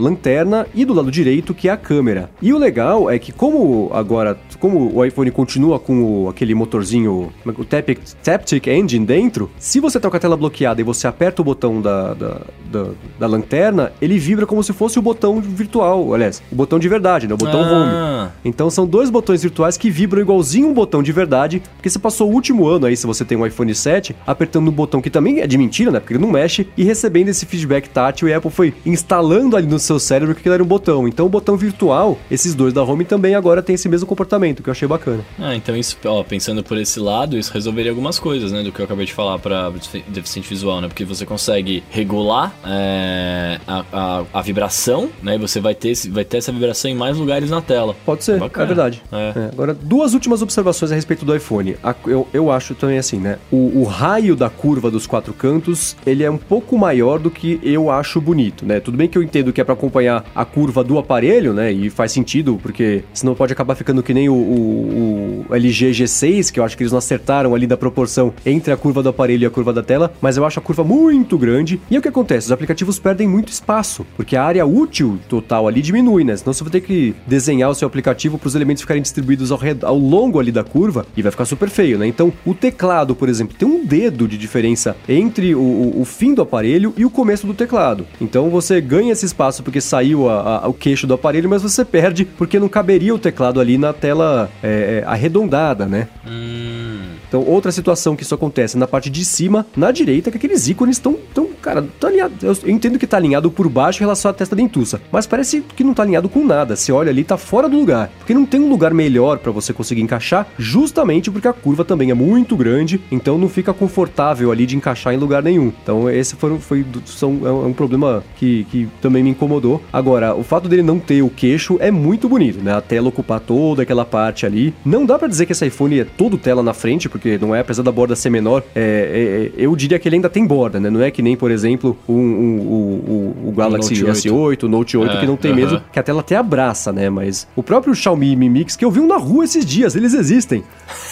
[0.75, 2.31] e do lado direito, que é a câmera.
[2.41, 7.33] E o legal é que como agora, como o iPhone continua com o, aquele motorzinho,
[7.45, 11.43] o Taptic, Taptic Engine dentro, se você tá com a tela bloqueada e você aperta
[11.43, 12.41] o botão da, da,
[12.71, 12.87] da,
[13.19, 17.27] da lanterna, ele vibra como se fosse o botão virtual, aliás, o botão de verdade,
[17.27, 17.71] né, o botão ah.
[17.71, 18.31] home.
[18.45, 22.31] Então são dois botões virtuais que vibram igualzinho um botão de verdade, porque você passou
[22.31, 25.41] o último ano aí, se você tem um iPhone 7, apertando um botão que também
[25.41, 28.39] é de mentira, né, porque ele não mexe, e recebendo esse feedback tátil e a
[28.39, 31.07] Apple foi instalando ali no seu cérebro que aquilo era um botão.
[31.07, 34.69] Então o botão virtual, esses dois da Home também agora tem esse mesmo comportamento, que
[34.69, 35.25] eu achei bacana.
[35.39, 38.81] Ah, então isso, ó, pensando por esse lado, isso resolveria algumas coisas, né, do que
[38.81, 39.71] eu acabei de falar para
[40.09, 40.89] deficiente visual, né?
[40.89, 45.37] Porque você consegue regular é, a, a, a, vibração, né?
[45.37, 47.95] E você vai ter, vai ter essa vibração em mais lugares na tela.
[48.05, 49.03] Pode ser, é, é verdade.
[49.13, 49.33] É.
[49.37, 49.49] É.
[49.53, 51.77] Agora, duas últimas observações a respeito do iPhone.
[52.07, 53.39] Eu, eu acho também assim, né?
[53.51, 57.61] O, o raio da curva dos quatro cantos, ele é um pouco maior do que
[57.63, 58.81] eu acho bonito, né?
[58.81, 61.73] Tudo bem que eu entendo que é para acompanhar a curva do aparelho, né?
[61.73, 66.51] E faz sentido, porque senão pode acabar ficando que nem o, o, o LG G6,
[66.51, 69.43] que eu acho que eles não acertaram ali da proporção entre a curva do aparelho
[69.43, 71.81] e a curva da tela, mas eu acho a curva muito grande.
[71.91, 72.47] E o que acontece?
[72.47, 76.37] Os aplicativos perdem muito espaço, porque a área útil total ali diminui, né?
[76.37, 79.61] Senão você vai ter que desenhar o seu aplicativo para os elementos ficarem distribuídos ao,
[79.83, 82.07] ao longo ali da curva e vai ficar super feio, né?
[82.07, 86.35] Então, o teclado, por exemplo, tem um dedo de diferença entre o, o, o fim
[86.35, 88.07] do aparelho e o começo do teclado.
[88.21, 91.85] Então, você ganha esse espaço porque saiu a, a, o queixo do aparelho, mas você
[91.85, 96.09] perde porque não caberia o teclado ali na tela é, é arredondada, né?
[96.27, 97.01] Hum.
[97.29, 100.97] Então, outra situação que isso acontece na parte de cima, na direita, que aqueles ícones
[100.97, 102.35] estão tão cara, tá alinhado.
[102.43, 105.85] Eu, entendo que tá alinhado por baixo em relação à testa dentuça, mas parece que
[105.85, 106.77] não tá alinhado com nada.
[106.77, 108.11] Você olha ali, tá fora do lugar.
[108.19, 112.11] Porque não tem um lugar melhor para você conseguir encaixar, justamente porque a curva também
[112.11, 115.73] é muito grande, então não fica confortável ali de encaixar em lugar nenhum.
[115.83, 119.83] Então, esse foi, foi são, é um problema que, que também me incomodou.
[119.93, 122.75] Agora, o fato dele não ter o queixo é muito bonito, né?
[122.75, 124.75] A tela ocupar toda aquela parte ali.
[124.85, 127.61] Não dá para dizer que esse iPhone é todo tela na frente, porque não é,
[127.61, 130.81] apesar da borda ser menor, é, é, é eu diria que ele ainda tem borda,
[130.81, 130.91] né?
[130.91, 134.69] Não é que nem, por por exemplo, um, um, o, o Galaxy Note S8, o
[134.69, 135.59] Note 8, é, que não tem uh -huh.
[135.59, 137.11] mesmo, que a tela até abraça, né?
[137.11, 140.15] Mas o próprio Xiaomi Mi Mix, que eu vi um na rua esses dias, eles
[140.15, 140.63] existem.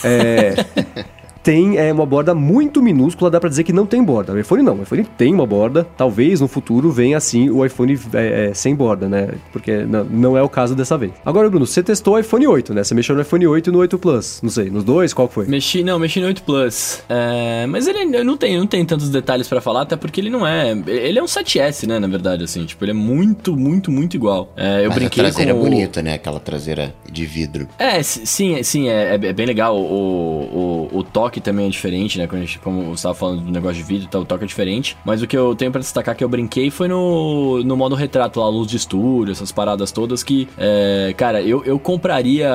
[0.04, 0.54] É.
[1.48, 4.34] tem é, uma borda muito minúscula, dá para dizer que não tem borda.
[4.34, 7.98] O iPhone não, o iPhone tem uma borda, talvez no futuro venha assim o iPhone
[8.12, 9.30] é, é, sem borda, né?
[9.50, 11.10] Porque não, não, é o caso dessa vez.
[11.24, 12.84] Agora, Bruno, você testou o iPhone 8, né?
[12.84, 15.46] Você mexeu no iPhone 8 e no 8 Plus, não sei, nos dois, qual foi?
[15.46, 17.02] Mexi, não, mexi no 8 Plus.
[17.08, 20.46] É, mas ele não tem, não tem tantos detalhes para falar, até porque ele não
[20.46, 24.14] é, ele é um 7S, né, na verdade, assim, tipo, ele é muito, muito, muito
[24.14, 24.52] igual.
[24.54, 26.12] É, eu mas brinquei a traseira com é bonita, né?
[26.12, 27.66] Aquela traseira de vidro.
[27.78, 29.80] É, sim, sim, é, é bem legal.
[29.80, 32.28] O, o, o toque também é diferente, né?
[32.30, 34.96] A gente, como você estava falando do negócio de vídeo, tá, o toque é diferente.
[35.04, 38.40] Mas o que eu tenho para destacar que eu brinquei foi no, no modo retrato
[38.40, 42.48] lá, luz de estúdio, essas paradas todas que, é, cara, eu, eu compraria.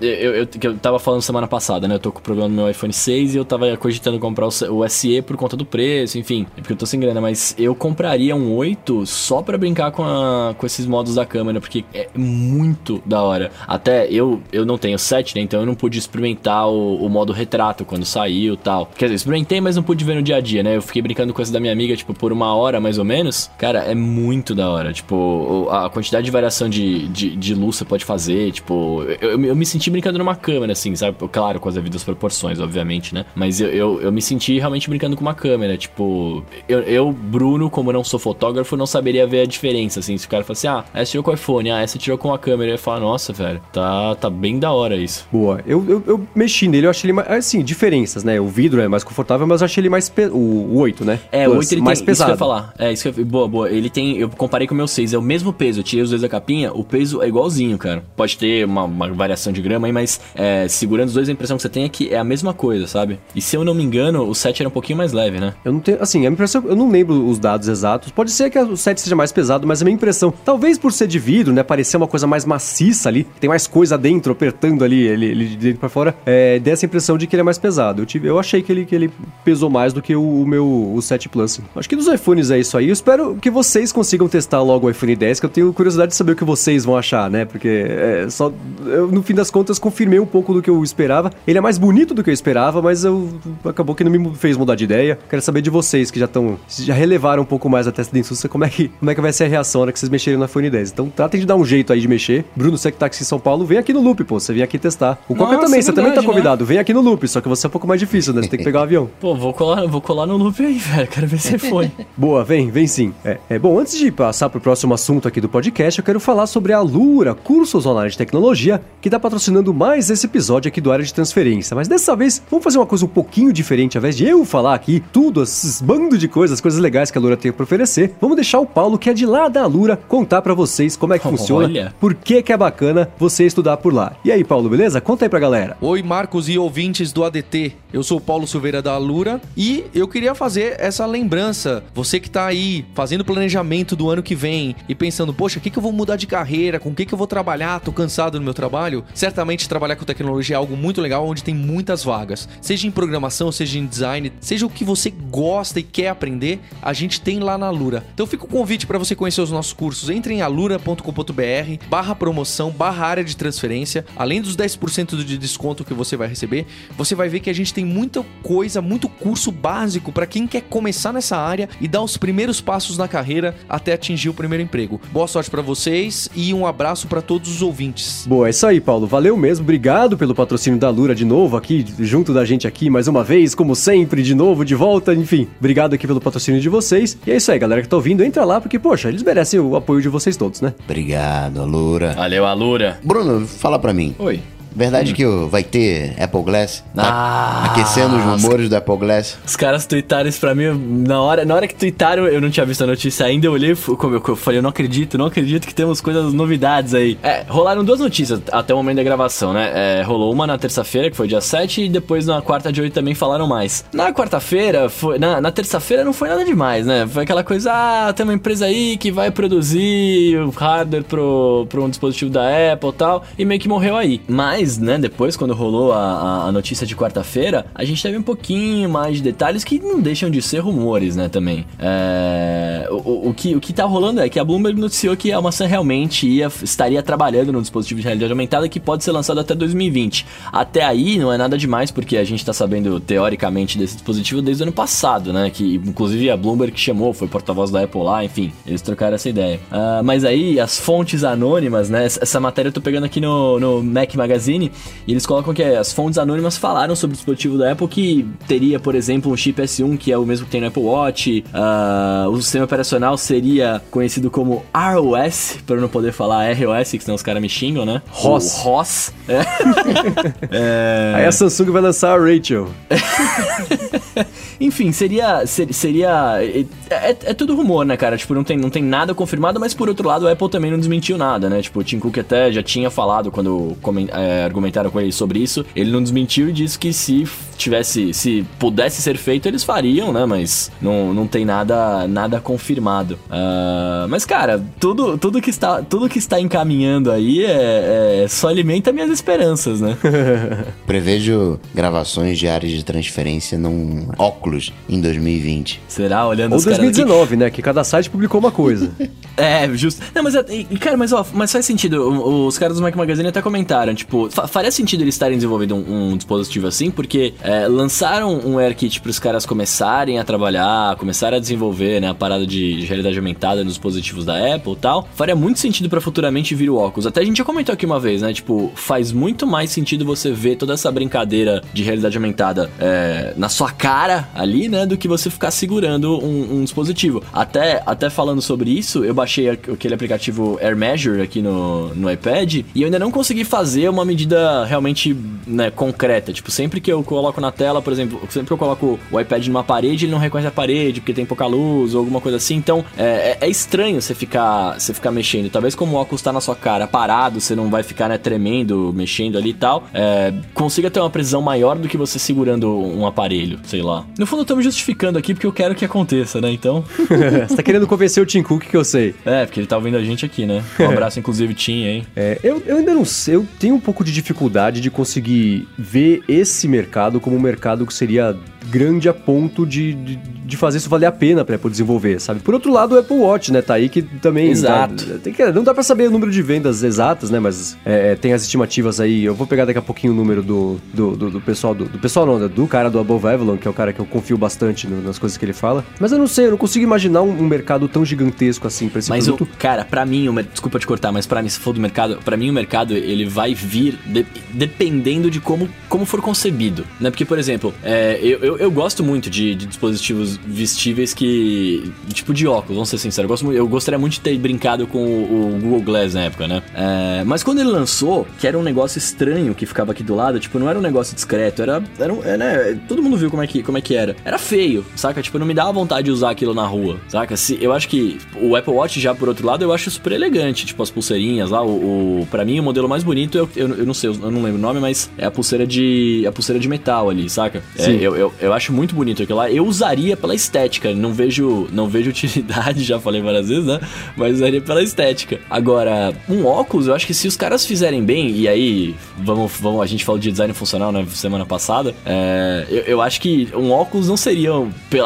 [0.00, 1.94] Eu, eu, que eu tava falando semana passada, né?
[1.94, 4.78] Eu tô com o problema no meu iPhone 6 e eu tava cogitando comprar o,
[4.78, 7.74] o SE por conta do preço, enfim, é porque eu tô sem grana, mas eu
[7.74, 12.08] compraria um 8 só para brincar com, a, com esses modos da câmera, porque é
[12.14, 13.50] muito da hora.
[13.66, 15.42] Até eu, eu não tenho 7, né?
[15.42, 18.86] Então eu não pude experimentar o, o modo retrato quando saiu e tal.
[18.96, 20.76] Quer dizer, experimentei, mas não pude ver no dia a dia, né?
[20.76, 23.50] Eu fiquei brincando com essa da minha amiga, tipo, por uma hora mais ou menos.
[23.58, 24.92] Cara, é muito da hora.
[24.92, 28.52] Tipo, a quantidade de variação de, de, de luz você pode fazer.
[28.52, 31.16] Tipo, eu, eu me senti brincando numa câmera, assim, sabe?
[31.30, 33.24] Claro, com as devidas proporções, obviamente, né?
[33.34, 35.76] Mas eu, eu, eu me senti realmente brincando com uma câmera.
[35.76, 40.16] Tipo, eu, eu, Bruno, como não sou fotógrafo, não saberia ver a diferença, assim.
[40.16, 42.38] Se o cara falasse, ah, essa tirou com o iPhone, ah, essa tirou com a
[42.38, 45.26] câmera, eu ia falar, nossa, velho, tá, tá bem da hora isso.
[45.30, 45.60] Boa.
[45.66, 47.20] Eu, eu, eu mexi nele, eu achei ele.
[47.20, 47.62] Assim,
[48.00, 48.40] diferenças, né?
[48.40, 50.08] O vidro é mais confortável, mas eu achei ele mais.
[50.08, 50.26] Pe...
[50.26, 51.20] O, o 8, né?
[51.30, 52.06] É, Plus, o 8 ele mais tem.
[52.06, 52.32] Pesado.
[52.32, 52.74] Isso que eu ia falar.
[52.78, 53.24] É, isso que eu...
[53.24, 53.70] Boa, boa.
[53.70, 54.18] Ele tem.
[54.18, 55.80] Eu comparei com o meu 6, é o mesmo peso.
[55.80, 58.02] Eu tirei os dois da capinha, o peso é igualzinho, cara.
[58.16, 61.56] Pode ter uma, uma variação de grama aí, mas é, segurando os dois, a impressão
[61.56, 63.18] que você tem é que é a mesma coisa, sabe?
[63.34, 65.54] E se eu não me engano, o 7 era um pouquinho mais leve, né?
[65.64, 66.02] Eu não tenho.
[66.02, 66.62] Assim, a impressão.
[66.66, 68.10] Eu não lembro os dados exatos.
[68.10, 71.06] Pode ser que o 7 seja mais pesado, mas a minha impressão, talvez por ser
[71.06, 71.62] de vidro, né?
[71.62, 75.56] Parecer uma coisa mais maciça ali, tem mais coisa dentro, apertando ali, ele, ele de
[75.56, 77.89] dentro pra fora, é, dessa impressão de que ele é mais pesado.
[77.98, 79.10] Eu, tive, eu achei que ele, que ele
[79.44, 81.60] pesou mais do que o, o meu o 7 Plus.
[81.74, 82.88] Acho que dos iPhones é isso aí.
[82.88, 86.16] Eu espero que vocês consigam testar logo o iPhone 10, que eu tenho curiosidade de
[86.16, 87.44] saber o que vocês vão achar, né?
[87.44, 88.52] Porque é, só
[88.86, 91.32] eu, no fim das contas confirmei um pouco do que eu esperava.
[91.46, 93.28] Ele é mais bonito do que eu esperava, mas eu
[93.64, 95.18] acabou que não me fez mudar de ideia.
[95.28, 98.20] Quero saber de vocês que já estão já relevaram um pouco mais a testa de
[98.20, 100.10] insulsa, como é que como é que vai ser a reação na hora que vocês
[100.10, 100.90] mexerem no iPhone 10.
[100.90, 102.44] Então tratem de dar um jeito aí de mexer.
[102.54, 104.38] Bruno, você que tá aqui em São Paulo, vem aqui no Loop, pô.
[104.38, 105.18] Você vem aqui testar.
[105.28, 106.26] O Coca também, é você também tá né?
[106.26, 106.64] convidado.
[106.64, 106.68] Né?
[106.68, 108.42] Vem aqui no Loop, só que você é um pouco mais difícil, né?
[108.42, 109.08] Você tem que pegar o avião.
[109.18, 111.08] Pô, vou colar, vou colar no Loop aí, velho.
[111.08, 111.90] Quero ver se foi.
[112.14, 113.14] Boa, vem, vem sim.
[113.24, 116.46] É, é, bom, antes de passar pro próximo assunto aqui do podcast, eu quero falar
[116.46, 120.92] sobre a Lura, cursos online de tecnologia, que tá patrocinando mais esse episódio aqui do
[120.92, 121.74] Área de Transferência.
[121.74, 123.96] Mas dessa vez, vamos fazer uma coisa um pouquinho diferente.
[123.96, 127.20] Ao invés de eu falar aqui tudo, esses bando de coisas, coisas legais que a
[127.20, 130.42] Lura tem para oferecer, vamos deixar o Paulo, que é de lá da Lura, contar
[130.42, 131.94] para vocês como é que funciona, Olha.
[131.98, 134.12] por que que é bacana você estudar por lá.
[134.22, 135.00] E aí, Paulo, beleza?
[135.00, 135.76] Conta aí pra galera.
[135.80, 137.69] Oi, Marcos e ouvintes do ADT.
[137.92, 141.82] Eu sou o Paulo Silveira da Alura e eu queria fazer essa lembrança.
[141.92, 145.70] Você que tá aí fazendo planejamento do ano que vem e pensando, poxa, o que,
[145.70, 146.78] que eu vou mudar de carreira?
[146.78, 147.80] Com o que, que eu vou trabalhar?
[147.80, 149.04] Tô cansado no meu trabalho.
[149.12, 152.48] Certamente trabalhar com tecnologia é algo muito legal, onde tem muitas vagas.
[152.60, 156.92] Seja em programação, seja em design, seja o que você gosta e quer aprender, a
[156.92, 158.04] gente tem lá na Alura.
[158.14, 160.10] Então fica o convite para você conhecer os nossos cursos.
[160.10, 164.04] Entre em alura.com.br barra promoção, barra área de transferência.
[164.16, 166.66] Além dos 10% de desconto que você vai receber,
[166.96, 170.62] você vai ver que a gente tem muita coisa, muito curso básico para quem quer
[170.62, 175.00] começar nessa área e dar os primeiros passos na carreira até atingir o primeiro emprego.
[175.12, 178.24] Boa sorte para vocês e um abraço para todos os ouvintes.
[178.26, 179.06] Boa, é isso aí, Paulo.
[179.06, 179.64] Valeu mesmo.
[179.64, 183.54] Obrigado pelo patrocínio da Lura de novo aqui, junto da gente aqui mais uma vez,
[183.54, 185.48] como sempre, de novo, de volta, enfim.
[185.58, 187.18] Obrigado aqui pelo patrocínio de vocês.
[187.26, 189.74] E é isso aí, galera que tá ouvindo, entra lá, porque, poxa, eles merecem o
[189.74, 190.74] apoio de vocês todos, né?
[190.84, 192.12] Obrigado, Alura.
[192.12, 192.98] Valeu, Alura.
[193.02, 194.14] Bruno, fala pra mim.
[194.18, 194.40] Oi.
[194.74, 196.82] Verdade que o- vai ter Apple Glass?
[196.94, 199.38] Tá Ah, aquecendo os rumores do Apple Glass?
[199.46, 200.66] Os caras tweetaram isso pra mim
[201.06, 203.74] na hora, na hora que tweetaram, eu não tinha visto a notícia ainda, eu olhei,
[203.74, 207.18] como eu, eu falei, eu não acredito, não acredito que temos coisas, novidades aí.
[207.22, 209.70] É, rolaram duas notícias até o momento da gravação, né?
[209.74, 212.92] É, rolou uma na terça-feira, que foi dia 7, e depois na quarta de 8
[212.92, 213.84] também falaram mais.
[213.92, 217.06] Na quarta-feira, foi, na, na terça-feira não foi nada demais, né?
[217.10, 221.84] Foi aquela coisa, ah, tem uma empresa aí que vai produzir o hardware pro, pro
[221.84, 222.42] um dispositivo da
[222.72, 224.20] Apple e tal, e meio que morreu aí.
[224.28, 228.88] Mas, né, depois, quando rolou a, a- notícia de quarta-feira, a gente teve um pouquinho
[228.88, 231.64] mais de detalhes que não deixam de ser rumores, né, também.
[231.78, 235.40] É, o, o- que, o que tá rolando é que a Bloomberg noticiou que a
[235.40, 239.54] maçã realmente ia, estaria trabalhando num dispositivo de realidade aumentada que pode ser lançado até
[239.54, 240.26] 2020.
[240.52, 244.62] Até aí não é nada demais, porque a gente tá sabendo, teoricamente, desse dispositivo desde
[244.62, 248.52] o ano passado, né, que inclusive a Bloomberg chamou, foi porta-voz da Apple lá, enfim,
[248.66, 249.60] eles trocaram essa ideia.
[249.70, 253.82] Ah, mas aí, as fontes anônimas, né, essa matéria eu tô pegando aqui no, no
[253.82, 257.86] Mac Magazine, e eles colocam que as fontes anônimas falaram sobre o dispositivo da Apple
[257.88, 260.82] que teria, por exemplo, um chip S1, que é o mesmo que tem no Apple
[260.82, 261.44] Watch.
[261.54, 267.14] ah, o sistema operacional seria conhecido como ROS, para não poder falar ROS, que senão
[267.14, 268.02] os caras me xingam, né?
[268.10, 268.58] ROS.
[268.62, 269.12] ROS.
[269.28, 269.40] É.
[270.50, 271.12] É.
[271.16, 272.68] Aí a Samsung vai lançar a Rachel.
[274.60, 275.46] Enfim, seria.
[275.46, 276.38] ser- seria.
[276.40, 278.16] É, é- é tudo rumor, né, cara?
[278.16, 280.78] Tipo, não tem, não tem nada confirmado, mas por outro lado, a Apple também não
[280.78, 281.62] desmentiu nada, né?
[281.62, 283.76] Tipo, o Tim Cook até já tinha falado quando
[284.12, 285.64] é, argumentaram com ele sobre isso.
[285.74, 287.26] Ele não desmentiu e disse que se
[287.60, 288.12] tivesse.
[288.14, 290.24] Se pudesse ser feito, eles fariam, né?
[290.24, 293.18] Mas não, não tem nada, nada confirmado.
[293.30, 298.48] Ah, mas, cara, tudo, tudo, que está, tudo que está encaminhando aí é, é- só
[298.48, 299.96] alimenta minhas esperanças, né?
[300.86, 305.80] Prevejo gravações de áreas de transferência num óculos em 2020.
[305.88, 306.26] Será?
[306.26, 306.86] Olhando Ou os caras aqui.
[306.88, 307.50] 2019, né?
[307.50, 308.90] Que cada site publicou uma coisa.
[309.36, 310.02] É, justo.
[310.14, 310.44] Não, mas, é-
[310.78, 312.46] cara, mas, ó, mas faz sentido.
[312.46, 316.10] Os caras do Mac Magazine até comentaram, tipo, fa- faria sentido eles estarem desenvolvendo um,
[316.10, 321.36] um dispositivo assim, porque é, lançaram um AirKit para os caras começarem a trabalhar, começarem
[321.36, 325.08] a desenvolver, né, a parada de, de realidade aumentada nos dispositivos da Apple e tal.
[325.16, 327.08] Faria muito sentido para futuramente vir o óculos.
[327.08, 330.30] Até a gente já comentou aqui uma vez, né, tipo, faz muito mais sentido você
[330.30, 335.08] ver toda essa brincadeira de realidade aumentada é, na sua cara ali, né, do que
[335.08, 337.20] você ficar segurando um, um dispositivo.
[337.32, 342.54] Até, até falando sobre isso, eu baixei aquele aplicativo Air Measure aqui no, no iPad
[342.54, 346.32] e eu ainda não consegui fazer uma medida realmente né, concreta.
[346.32, 349.46] Tipo, sempre que eu coloco na tela, por exemplo, sempre que eu coloco o iPad
[349.48, 352.54] numa parede, ele não reconhece a parede porque tem pouca luz ou alguma coisa assim.
[352.56, 355.50] Então, é, é- é estranho você ficar, você ficar mexendo.
[355.50, 358.92] Talvez como o óculos tá na sua cara parado, você não vai ficar né, tremendo,
[358.94, 359.84] mexendo ali e tal.
[359.94, 364.04] É, consiga ter uma precisão maior do que você segurando um aparelho, sei lá.
[364.18, 366.50] No fundo, eu tô me justificando aqui porque eu quero que aconteça, né?
[366.52, 366.84] Então.
[367.48, 369.14] Você tá querendo convencer o Tim Cook que eu sei.
[369.24, 370.62] É, porque ele tá ouvindo a gente aqui, né?
[370.78, 372.06] Um abraço, inclusive, Tim, hein?
[372.14, 376.22] É, eu, eu ainda não sei, eu tenho um pouco de dificuldade de conseguir ver
[376.28, 378.36] esse mercado como um mercado que seria
[378.68, 382.40] grande a ponto de, de, de fazer isso valer a pena pra Apple desenvolver, sabe?
[382.40, 384.50] Por outro lado, o Apple Watch, né, tá aí que também...
[384.50, 385.04] Exato.
[385.06, 388.14] tá- tem que, não dá pra saber o número de vendas exatas, né, mas é,
[388.14, 391.30] tem as estimativas aí, eu vou pegar daqui a pouquinho o número do, do, do-
[391.30, 393.74] do pessoal, do, do pessoal não, né, do cara do Above Avalon, que é o
[393.74, 396.46] cara que eu confio bastante no- nas coisas que ele fala, mas eu não sei,
[396.46, 399.50] eu não consigo imaginar um, um mercado tão gigantesco assim pra esse Mas produto.
[399.58, 402.36] cara, pra mim, o desculpa te cortar, mas pra mim, se for do mercado, pra
[402.36, 407.10] mim o mercado ele vai vir de- dependendo de como, como for concebido, né?
[407.10, 411.92] Porque, por exemplo, é, eu, eu, eu gosto muito de, de dispositivos vestíveis que.
[412.12, 413.24] Tipo de óculos, vamos ser sinceros.
[413.24, 416.46] Eu, gosto, eu gostaria muito de ter brincado com o, o Google Glass na época,
[416.48, 416.62] né?
[416.74, 420.38] É, mas quando ele lançou, que era um negócio estranho que ficava aqui do lado,
[420.40, 421.82] tipo, não era um negócio discreto, era.
[421.98, 424.16] era um- é, né, todo mundo viu como é, que, como é que era.
[424.24, 425.22] Era feio, saca?
[425.22, 427.36] Tipo, não me dava vontade de usar aquilo na rua, saca?
[427.36, 430.66] Se, eu acho que o Apple Watch, já por outro lado, eu acho super elegante.
[430.66, 433.86] Tipo, as pulseirinhas lá, o, o, pra mim, o modelo mais bonito, eu, eu, eu
[433.86, 436.24] não sei, eu não lembro o nome, mas é a pulseira de.
[436.26, 437.62] a pulseira de metal ali, saca?
[437.78, 439.50] É, eu, eu, eu acho muito bonito aquilo lá.
[439.50, 443.80] Eu usaria pela estética, não vejo, não vejo utilidade, já falei várias vezes, né?
[444.16, 445.40] Mas usaria pela estética.
[445.48, 449.82] Agora, um óculos, eu acho que se os caras fizerem bem, e aí, vamos, vamos
[449.82, 453.70] a gente falou de design funcional, né, semana passada, é, eu, eu acho que um
[453.70, 454.50] óculos não seria,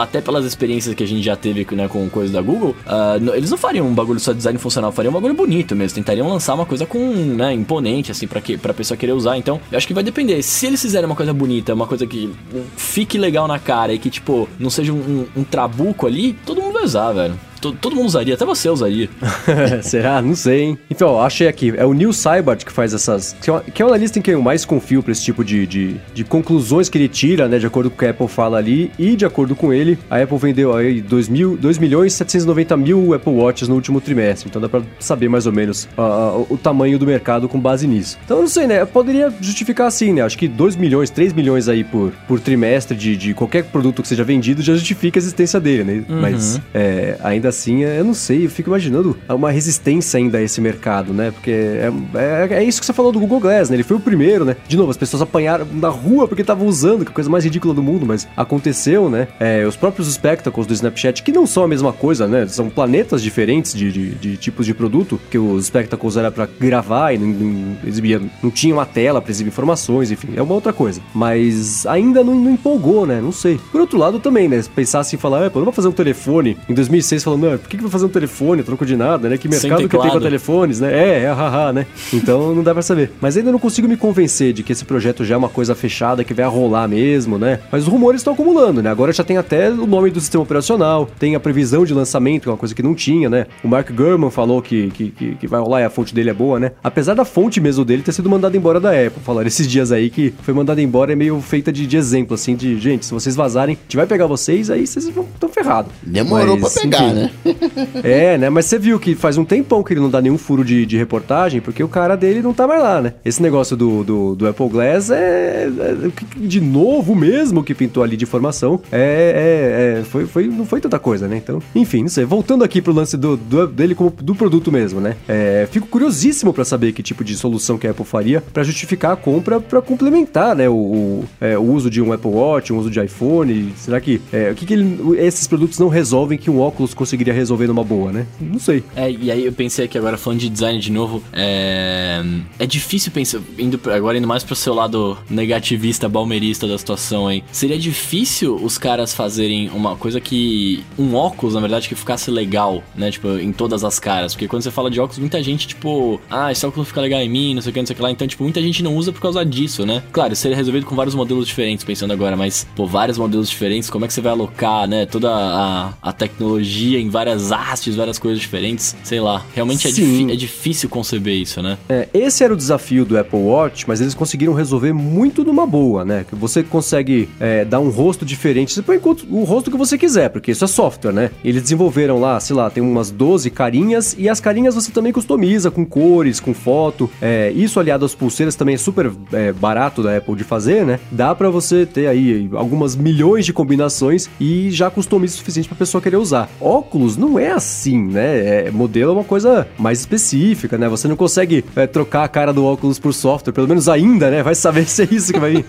[0.01, 2.74] até pelas experiências que a gente já teve né, com coisa da Google,
[3.20, 5.95] n- eles não fariam um bagulho só de design funcional, fariam um bagulho bonito mesmo,
[5.97, 9.37] tentariam lançar uma coisa com, né, imponente, assim, pra, que, pra pessoa querer usar.
[9.39, 10.43] Então, eu acho que vai depender.
[10.43, 12.30] Se eles fizerem uma coisa bonita, uma coisa que
[12.76, 16.60] fique legal na cara e que, tipo, não seja um, um- um trabuco ali, todo
[16.62, 17.38] mundo vai usar, velho.
[17.64, 19.08] Todo, todo mundo usaria, até você usaria.
[19.82, 20.20] Será?
[20.20, 20.78] Não sei, hein?
[20.90, 21.72] Então, ó, achei aqui.
[21.74, 23.34] É o Neil Seibert que faz essas.
[23.40, 25.66] Que é, uma, que é analista em quem eu mais confio pra esse tipo de,
[25.66, 27.58] de, de conclusões que ele tira, né?
[27.58, 28.92] De acordo com o que a Apple fala ali.
[28.98, 32.76] E de acordo com ele, a Apple vendeu aí 2, mil, 2 milhões e 790
[32.76, 34.50] mil Apple Watches no último trimestre.
[34.50, 38.18] Então dá pra saber mais ou menos ah, o tamanho do mercado com base nisso.
[38.26, 38.82] Então eu não sei, né?
[38.82, 40.20] Eu poderia justificar assim, né?
[40.20, 44.08] Acho que 2 milhões, 3 milhões aí por, por trimestre de, de qualquer produto que
[44.08, 46.04] seja vendido já justifica a existência dele, né?
[46.06, 50.42] Mas é, ainda assim, é, eu não sei, eu fico imaginando uma resistência ainda a
[50.42, 51.30] esse mercado, né?
[51.30, 53.76] Porque é, é, é isso que você falou do Google Glass, né?
[53.76, 54.57] Ele foi o primeiro, né?
[54.66, 57.44] De novo, as pessoas apanharam na rua porque estavam usando, que é a coisa mais
[57.44, 59.28] ridícula do mundo, mas aconteceu, né?
[59.38, 62.46] É, os próprios Spectacles do Snapchat, que não são a mesma coisa, né?
[62.46, 67.12] São planetas diferentes de, de, de tipos de produto, que os Spectacles era pra gravar
[67.12, 70.72] e não, não exibia, não tinha uma tela pra exibir informações, enfim, é uma outra
[70.72, 71.00] coisa.
[71.14, 73.20] Mas ainda não, não empolgou, né?
[73.20, 73.61] Não sei.
[73.70, 74.62] Por outro lado, também, né?
[74.74, 76.57] Pensar assim, falar, ah, pô, não vou fazer um telefone.
[76.68, 79.36] Em 2006, falando, não, por que, que vai fazer um telefone, troco de nada, né?
[79.36, 80.22] Que mercado que tem pra teclado.
[80.22, 80.92] telefones, né?
[80.92, 81.86] É, é, haha, né?
[82.12, 83.11] Então não dá pra saber.
[83.20, 86.24] Mas ainda não consigo me convencer de que esse projeto já é uma coisa fechada,
[86.24, 87.61] que vai rolar mesmo, né?
[87.70, 88.90] Mas os rumores estão acumulando, né?
[88.90, 92.49] Agora já tem até o nome do sistema operacional, tem a previsão de lançamento, que
[92.49, 93.47] é uma coisa que não tinha, né?
[93.62, 96.34] O Mark Gurman falou que, que, que, que vai rolar e a fonte dele é
[96.34, 96.72] boa, né?
[96.82, 99.22] Apesar da fonte mesmo dele ter sido mandada embora da Apple.
[99.24, 102.55] Falaram esses dias aí que foi mandada embora é meio feita de, de exemplo, assim,
[102.57, 105.92] de gente, se vocês vazarem, a gente vai pegar vocês, aí vocês vão tão ferrados.
[106.03, 107.23] Demorou pra pegar, né?
[108.02, 108.50] É, né?
[108.50, 110.96] Mas você viu que faz um tempão que ele não dá nenhum furo de, de
[110.96, 113.14] reportagem, porque o cara dele não tá mais lá, né?
[113.24, 118.16] Esse negócio do, do, do Apple Glass é, é- De novo mesmo que pintou ali
[118.16, 118.80] de informação.
[118.92, 119.96] É.
[119.96, 121.36] é- é- foi, foi, não foi tanta coisa, né?
[121.36, 122.24] Então, enfim, não sei.
[122.24, 125.16] Voltando aqui pro lance do, do- dele como do produto mesmo, né?
[125.28, 129.12] É, fico curiosíssimo pra saber que tipo de solução que a Apple faria pra justificar
[129.12, 130.68] a compra pra complementar, né?
[130.68, 133.72] O, o, é, o uso de um Apple Watch, o uso de iPhone.
[133.76, 134.20] Será que.
[134.32, 137.84] é, o que, que ele- esses produtos não resolvem que um óculos conseguiria resolver numa
[137.84, 138.26] boa, né?
[138.40, 138.82] Não sei.
[138.96, 142.22] É, e aí eu pensei aqui agora, falando de design de novo, é,
[142.58, 147.44] é difícil pensar, indo agora indo mais pro seu lado negativista, balmerista da situação aí,
[147.52, 152.82] seria difícil os caras fazerem uma coisa que, um óculos, na verdade, que ficasse legal,
[152.94, 156.20] né, tipo, em todas as caras, porque quando você fala de óculos, muita gente, tipo,
[156.28, 158.02] ah, esse óculos fica legal em mim, não sei o que, não sei o que
[158.02, 160.96] lá, então, tipo, muita gente não usa por causa disso, né, claro, seria resolvido com
[160.96, 164.32] vários modelos diferentes, pensando agora, mas, pô, vários modelos diferentes, como é que você vai
[164.32, 169.86] alocar, né, toda a, a tecnologia em várias hastes, várias coisas diferentes, sei lá, realmente
[169.86, 171.78] é, é difícil conceber isso, né?
[171.88, 176.05] É, esse era o desafio do Apple Watch, mas eles conseguiram resolver muito numa boa,
[176.05, 176.24] né?
[176.28, 178.72] Que você consegue é, dar um rosto diferente.
[178.72, 179.00] Você põe
[179.30, 181.30] o rosto que você quiser, porque isso é software, né?
[181.44, 185.70] Eles desenvolveram lá, sei lá, tem umas 12 carinhas e as carinhas você também customiza
[185.70, 187.11] com cores, com foto.
[187.20, 190.98] É, isso aliado às pulseiras também é super é, barato da Apple de fazer, né?
[191.11, 195.76] Dá pra você ter aí algumas milhões de combinações e já customiza o suficiente pra
[195.76, 196.48] pessoa querer usar.
[196.95, 198.66] Óculos não é assim, né?
[198.66, 200.88] É, modelo é uma coisa mais específica, né?
[200.88, 204.45] Você não consegue é, trocar a cara do óculos por software, pelo menos ainda, né?
[204.45, 205.64] Vai saber se é isso que vai vir.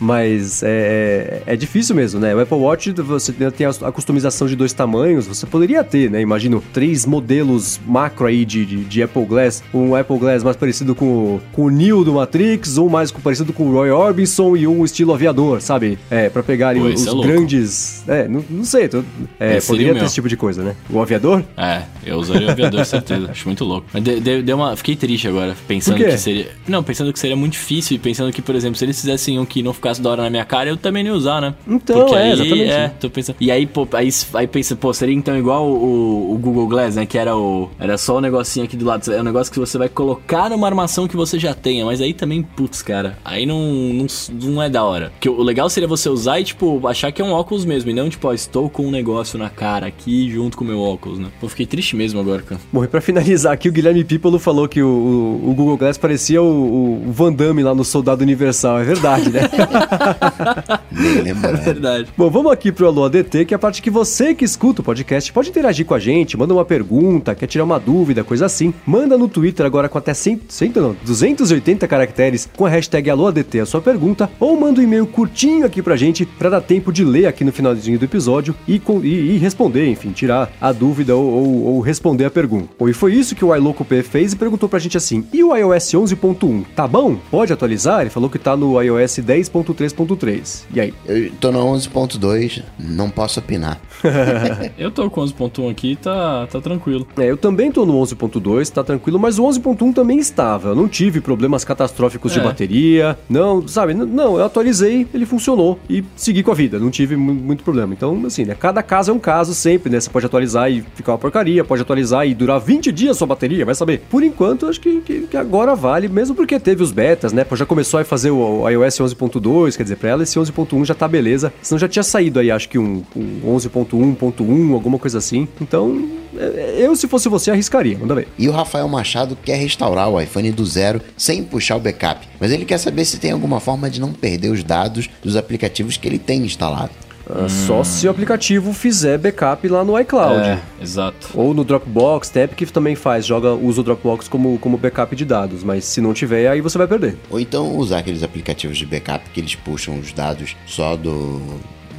[0.00, 2.34] Mas é, é difícil mesmo, né?
[2.34, 6.22] O Apple Watch, você tem a, customização de dois tamanhos, você poderia ter, né?
[6.22, 9.62] Imagino três modelos macro aí de, de, de Apple Glass.
[9.74, 13.52] Um Apple Glass mais parecido com, o- com o Neo do Matrix, um mais parecido
[13.52, 15.98] com o Roy Orbison e um estilo aviador, sabe?
[16.10, 18.02] É, pra pegar ali Pô, os, é grandes...
[18.08, 19.02] É, não, não sei, tô-
[19.38, 20.69] é, seria poderia ter esse tipo de coisa, né?
[20.88, 21.42] O aviador?
[21.56, 23.30] É, eu usaria o aviador, certeza.
[23.30, 23.86] Acho muito louco.
[23.92, 24.76] Mas de, de, deu uma.
[24.76, 26.48] Fiquei triste agora, pensando que seria.
[26.66, 29.44] Não, pensando que seria muito difícil e pensando que, por exemplo, se eles fizessem um
[29.44, 31.54] que não ficasse da hora na minha cara, eu também não ia usar, né?
[31.66, 32.70] Então, Porque é, aí, exatamente.
[32.70, 33.36] É, tô pensando.
[33.40, 37.06] E aí, pô, aí, aí pensa, pô, seria então igual o, o Google Glass, né?
[37.06, 37.70] Que era o.
[37.78, 39.10] Era só o negocinho aqui do lado.
[39.12, 41.84] É um negócio que você vai colocar numa armação que você já tenha.
[41.84, 43.18] Mas aí também, putz, cara.
[43.24, 45.10] Aí não, não, não é da hora.
[45.10, 47.90] Porque o legal seria você usar e, tipo, achar que é um óculos mesmo.
[47.90, 50.78] E não, tipo, ó, estou com um negócio na cara aqui junto com o meu
[50.78, 51.28] óculos, né?
[51.40, 52.60] Pô, fiquei triste mesmo agora, cara.
[52.70, 55.96] Bom, e pra finalizar aqui, o Guilherme Pipolo falou que o, o- o Google Glass
[55.96, 58.78] parecia o, o Van Damme lá no Soldado Universal.
[58.80, 59.40] É verdade, né?
[60.92, 61.50] Nem lembro.
[61.52, 61.60] né?
[61.64, 62.08] Verdade.
[62.16, 64.84] Bom, vamos aqui pro Alô ADT, que é a parte que você que escuta o
[64.84, 68.74] podcast pode interagir com a gente, manda uma pergunta, quer tirar uma dúvida, coisa assim.
[68.86, 73.26] Manda no Twitter agora com até 100, 100 não, 280 caracteres com a hashtag Alô
[73.28, 76.92] ADT a sua pergunta, ou manda um e-mail curtinho aqui pra gente pra dar tempo
[76.92, 80.72] de ler aqui no finalzinho do episódio e, com- e- e responder, enfim, tirar a
[80.72, 82.68] dúvida ou, ou- ou responder a pergunta.
[82.78, 85.42] Bom, e foi isso que o iLoco P fez e perguntou pra gente assim: e
[85.44, 87.16] o iOS 11.1, tá bom?
[87.30, 88.00] Pode atualizar?
[88.02, 90.62] Ele falou que tá no iOS 10.3.3.
[90.74, 90.94] E aí?
[91.06, 93.78] Eu tô no 11.2, não posso opinar.
[94.78, 97.06] Eu tô com 11.1 aqui, tá, tá tranquilo.
[97.18, 100.70] É, eu também tô no 11.2, tá tranquilo, mas o 11.1 também estava.
[100.70, 102.42] Eu não tive problemas catastróficos de É.
[102.42, 103.18] bateria.
[103.28, 103.94] Não, sabe?
[103.94, 106.78] Não, eu atualizei, ele funcionou e segui com a vida.
[106.78, 107.92] Não tive mu- muito problema.
[107.92, 108.54] Então, assim, né?
[108.58, 110.00] Cada caso é um caso sempre, né?
[110.00, 110.39] Você pode atualizar
[110.70, 114.02] e ficar uma porcaria, pode atualizar e durar 20 dias sua bateria, vai saber.
[114.10, 117.46] Por enquanto, acho que, que- que agora vale, mesmo porque teve os betas, né?
[117.52, 120.94] Já começou a fazer o, o iOS 11.2, quer dizer, pra ela esse 11.1 já
[120.94, 121.52] tá beleza.
[121.62, 125.46] Senão já tinha saído aí, acho que um, um 11.1.1, alguma coisa assim.
[125.60, 127.98] Então, é, eu, se fosse você, arriscaria.
[127.98, 128.28] Manda ver.
[128.38, 132.26] E o Rafael Machado quer restaurar o iPhone do zero sem puxar o backup.
[132.38, 135.96] Mas ele quer saber se tem alguma forma de não perder os dados dos aplicativos
[135.96, 136.90] que ele tem instalado.
[137.34, 140.48] Ah, Só se o aplicativo fizer backup lá no iCloud.
[140.48, 141.30] É, exato.
[141.34, 145.24] Ou no Dropbox, tem que também faz, joga, usa o Dropbox como, como backup de
[145.24, 147.16] dados, mas se não tiver, aí você vai perder.
[147.30, 151.40] Ou então usar aqueles aplicativos de backup que eles puxam os dados só do,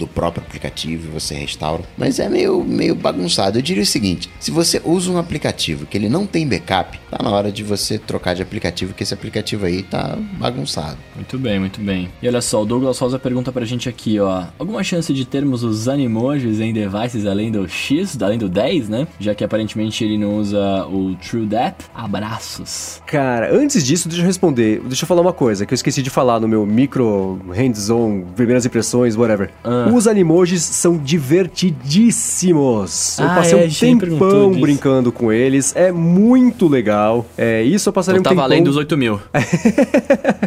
[0.01, 1.83] do próprio aplicativo e você restaura.
[1.97, 3.57] Mas é meio, meio bagunçado.
[3.57, 7.23] Eu diria o seguinte: se você usa um aplicativo que ele não tem backup, tá
[7.23, 10.97] na hora de você trocar de aplicativo, que esse aplicativo aí tá bagunçado.
[11.15, 12.09] Muito bem, muito bem.
[12.21, 14.45] E olha só, o Douglas Rosa pergunta pra gente aqui, ó.
[14.57, 19.07] Alguma chance de termos os animojis em devices além do X, além do 10, né?
[19.19, 21.85] Já que aparentemente ele não usa o True Depth.
[21.93, 23.01] Abraços.
[23.05, 24.81] Cara, antes disso, deixa eu responder.
[24.81, 28.65] Deixa eu falar uma coisa que eu esqueci de falar no meu micro hands-on, primeiras
[28.65, 29.51] impressões, whatever.
[29.63, 29.85] Ah.
[29.93, 33.19] Os animojis são divertidíssimos.
[33.19, 34.61] eu Ah, passei é, um tempão disso.
[34.61, 35.73] brincando com eles.
[35.75, 37.25] É muito legal.
[37.37, 38.49] É, isso eu passaria Então um tá tempão...
[38.49, 39.19] valendo os 8 mil.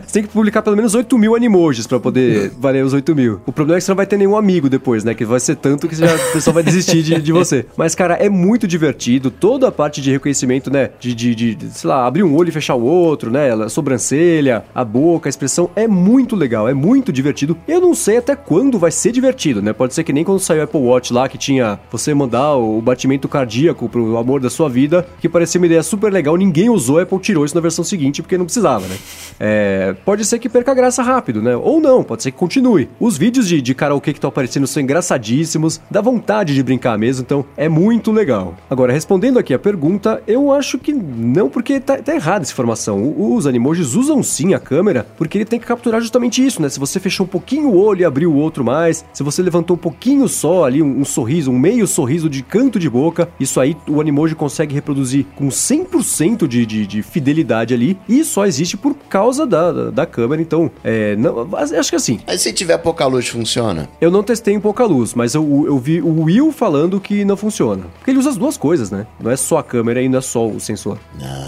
[0.07, 3.41] Você tem que publicar pelo menos 8 mil animojis pra poder valer os 8 mil.
[3.47, 5.15] O problema é que você não vai ter nenhum amigo depois, né?
[5.15, 7.67] Que vai ser tanto que já, o pessoal vai desistir de, de você.
[7.77, 9.31] Mas, cara, é muito divertido.
[9.31, 10.91] Toda a parte de reconhecimento, né?
[11.01, 13.53] De, de, de, de, sei lá, abrir um olho e fechar o outro, né?
[13.53, 15.71] A sobrancelha, a boca, a expressão.
[15.75, 17.57] É muito legal, é muito divertido.
[17.67, 19.24] Eu não sei até quando vai ser divertido,
[19.63, 19.73] né?
[19.73, 22.81] Pode ser que nem quando saiu o Apple Watch lá, que tinha você mandar o
[22.81, 26.37] batimento cardíaco pro amor da sua vida, que parecia uma ideia super legal.
[26.37, 28.97] Ninguém usou, a Apple tirou isso na versão seguinte porque não precisava, né?
[29.41, 31.57] É, pode ser que perca graça rápido, né?
[31.57, 32.89] Ou não, pode ser que continue.
[33.01, 37.23] Os vídeos de, de karaokê que estão aparecendo são engraçadíssimos, dá vontade de brincar mesmo,
[37.23, 38.55] então é muito legal.
[38.69, 43.15] Agora, respondendo aqui a pergunta, eu acho que não, porque tá, tá errada essa informação.
[43.17, 46.69] Os animojis usam sim a câmera, porque ele tem que capturar justamente isso, né?
[46.69, 49.77] Se você fechou um pouquinho o olho e abriu o outro mais, se você levantou
[49.77, 53.59] um pouquinho só ali, um, um sorriso, um meio sorriso de canto de boca, isso
[53.61, 58.77] aí o Animoji consegue reproduzir com 100% de, de, de fidelidade ali, e só existe
[58.77, 62.77] por causa da, da, da câmera, então, é, não, acho que assim, Mas se tiver
[62.79, 63.89] pouca luz, funciona?
[64.01, 67.37] eu não testei em pouca luz, mas eu, eu vi o Will falando que não
[67.37, 67.85] funciona.
[67.99, 69.07] Porque ele usa as duas coisas, né?
[69.21, 70.99] Não é só a câmera e não é só o sensor.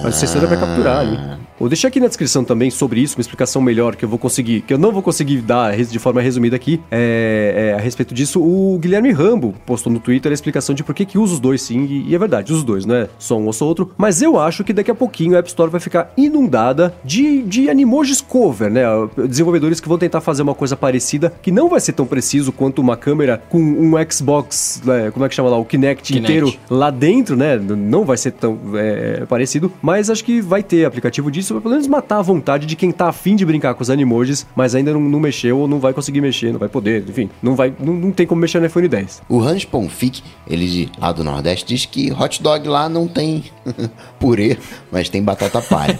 [0.02, 1.18] Mas o sensor vai capturar ali.
[1.58, 4.60] Vou deixar aqui na descrição também sobre isso, uma explicação melhor que eu vou conseguir,
[4.60, 8.40] que eu não vou conseguir dar de forma resumida aqui, é, é, a respeito disso.
[8.42, 11.62] O Guilherme Rambo postou no Twitter a explicação de por que, que usa os dois
[11.62, 13.90] sim, e, é verdade, usa os dois, não é só um ou só outro.
[13.96, 17.70] Mas eu acho que daqui a pouquinho a App Store vai ficar inundada de, de
[17.70, 18.82] animojis cover, né?
[19.26, 22.80] Desenvolvedores que vão tentar fazer uma coisa parecida, que não vai ser tão preciso quanto
[22.80, 26.32] uma câmera com um Xbox, né, como é que chama lá, o Kinect, Kinect.
[26.32, 27.56] inteiro lá dentro, né?
[27.56, 31.72] Não vai ser tão é, parecido, mas acho que vai ter aplicativo disso, vai pelo
[31.72, 34.92] menos matar a vontade de quem tá afim de brincar com os animojis, mas ainda
[34.92, 37.92] não, não mexeu ou não vai conseguir mexer, não vai poder, enfim, não vai, não,
[37.94, 39.22] não tem como mexer no iPhone 10.
[39.28, 43.44] O Hans Ponfic, ele de lá do Nordeste, diz que hot dog lá não tem
[44.18, 44.58] purê,
[44.90, 45.96] mas tem batata palha.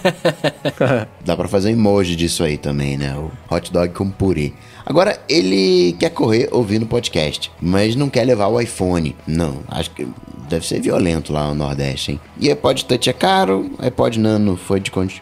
[1.23, 3.15] Dá pra fazer um emoji disso aí também, né?
[3.15, 4.51] O hot dog com purê.
[4.87, 9.13] Agora, ele quer correr ouvindo podcast, mas não quer levar o iPhone.
[9.27, 10.07] Não, acho que
[10.47, 12.19] deve ser violento lá no Nordeste, hein?
[12.39, 14.81] E iPod Touch é caro, iPod Nano foi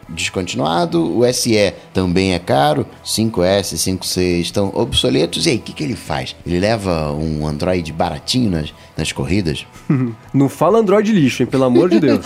[0.10, 5.48] descontinuado, o SE também é caro, 5S, 5C estão obsoletos.
[5.48, 6.36] E aí, o que, que ele faz?
[6.46, 9.66] Ele leva um Android baratinho nas, nas corridas?
[10.34, 11.48] Não fala Android lixo, hein?
[11.48, 12.24] Pelo amor de Deus.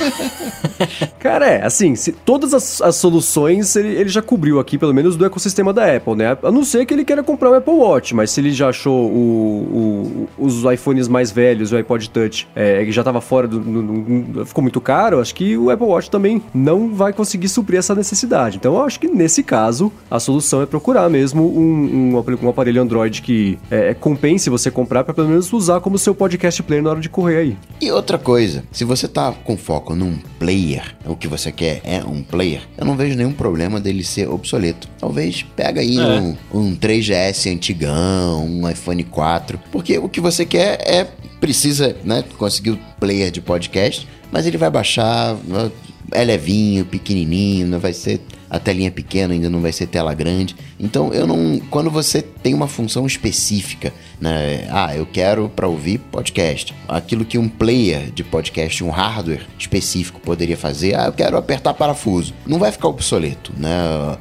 [1.20, 5.16] Cara, é, assim, se todas as, as soluções ele, ele, já cobriu aqui, pelo menos
[5.16, 6.38] do ecossistema da Apple, né?
[6.44, 9.08] A não ser que ele queira comprar o Apple Watch, mas se ele já achou
[9.08, 13.60] o, o, os iPhones mais velhos, o iPod Touch, é, que já estava fora do,
[13.60, 17.78] do, do, ficou muito caro, acho que o Apple Watch também não vai conseguir suprir
[17.78, 18.58] essa necessidade.
[18.58, 22.82] Então, eu acho que nesse caso, a solução é procurar mesmo um, um, um aparelho
[22.82, 26.90] Android que é, compense você comprar para pelo menos usar como seu podcast player na
[26.90, 27.58] hora de correr aí.
[27.80, 32.04] E outra coisa, se você tá com foco num player, o que você quer é
[32.04, 34.88] um player, eu não vejo nenhum problema dele ser obsoleto.
[34.98, 36.02] Talvez pega aí é.
[36.02, 37.18] um, um 3GS
[37.49, 41.07] antigão, um iPhone 4, porque o que você quer é
[41.39, 45.38] precisa, né, conseguir o player de podcast, mas ele vai baixar,
[46.11, 50.55] é levinho, pequenininho, não vai ser a telinha pequena, ainda não vai ser tela grande.
[50.80, 54.68] Então eu não, quando você tem uma função específica né?
[54.70, 56.74] Ah, eu quero para ouvir podcast.
[56.88, 61.74] Aquilo que um player de podcast, um hardware específico poderia fazer, ah, eu quero apertar
[61.74, 62.34] parafuso.
[62.46, 64.18] Não vai ficar obsoleto, né?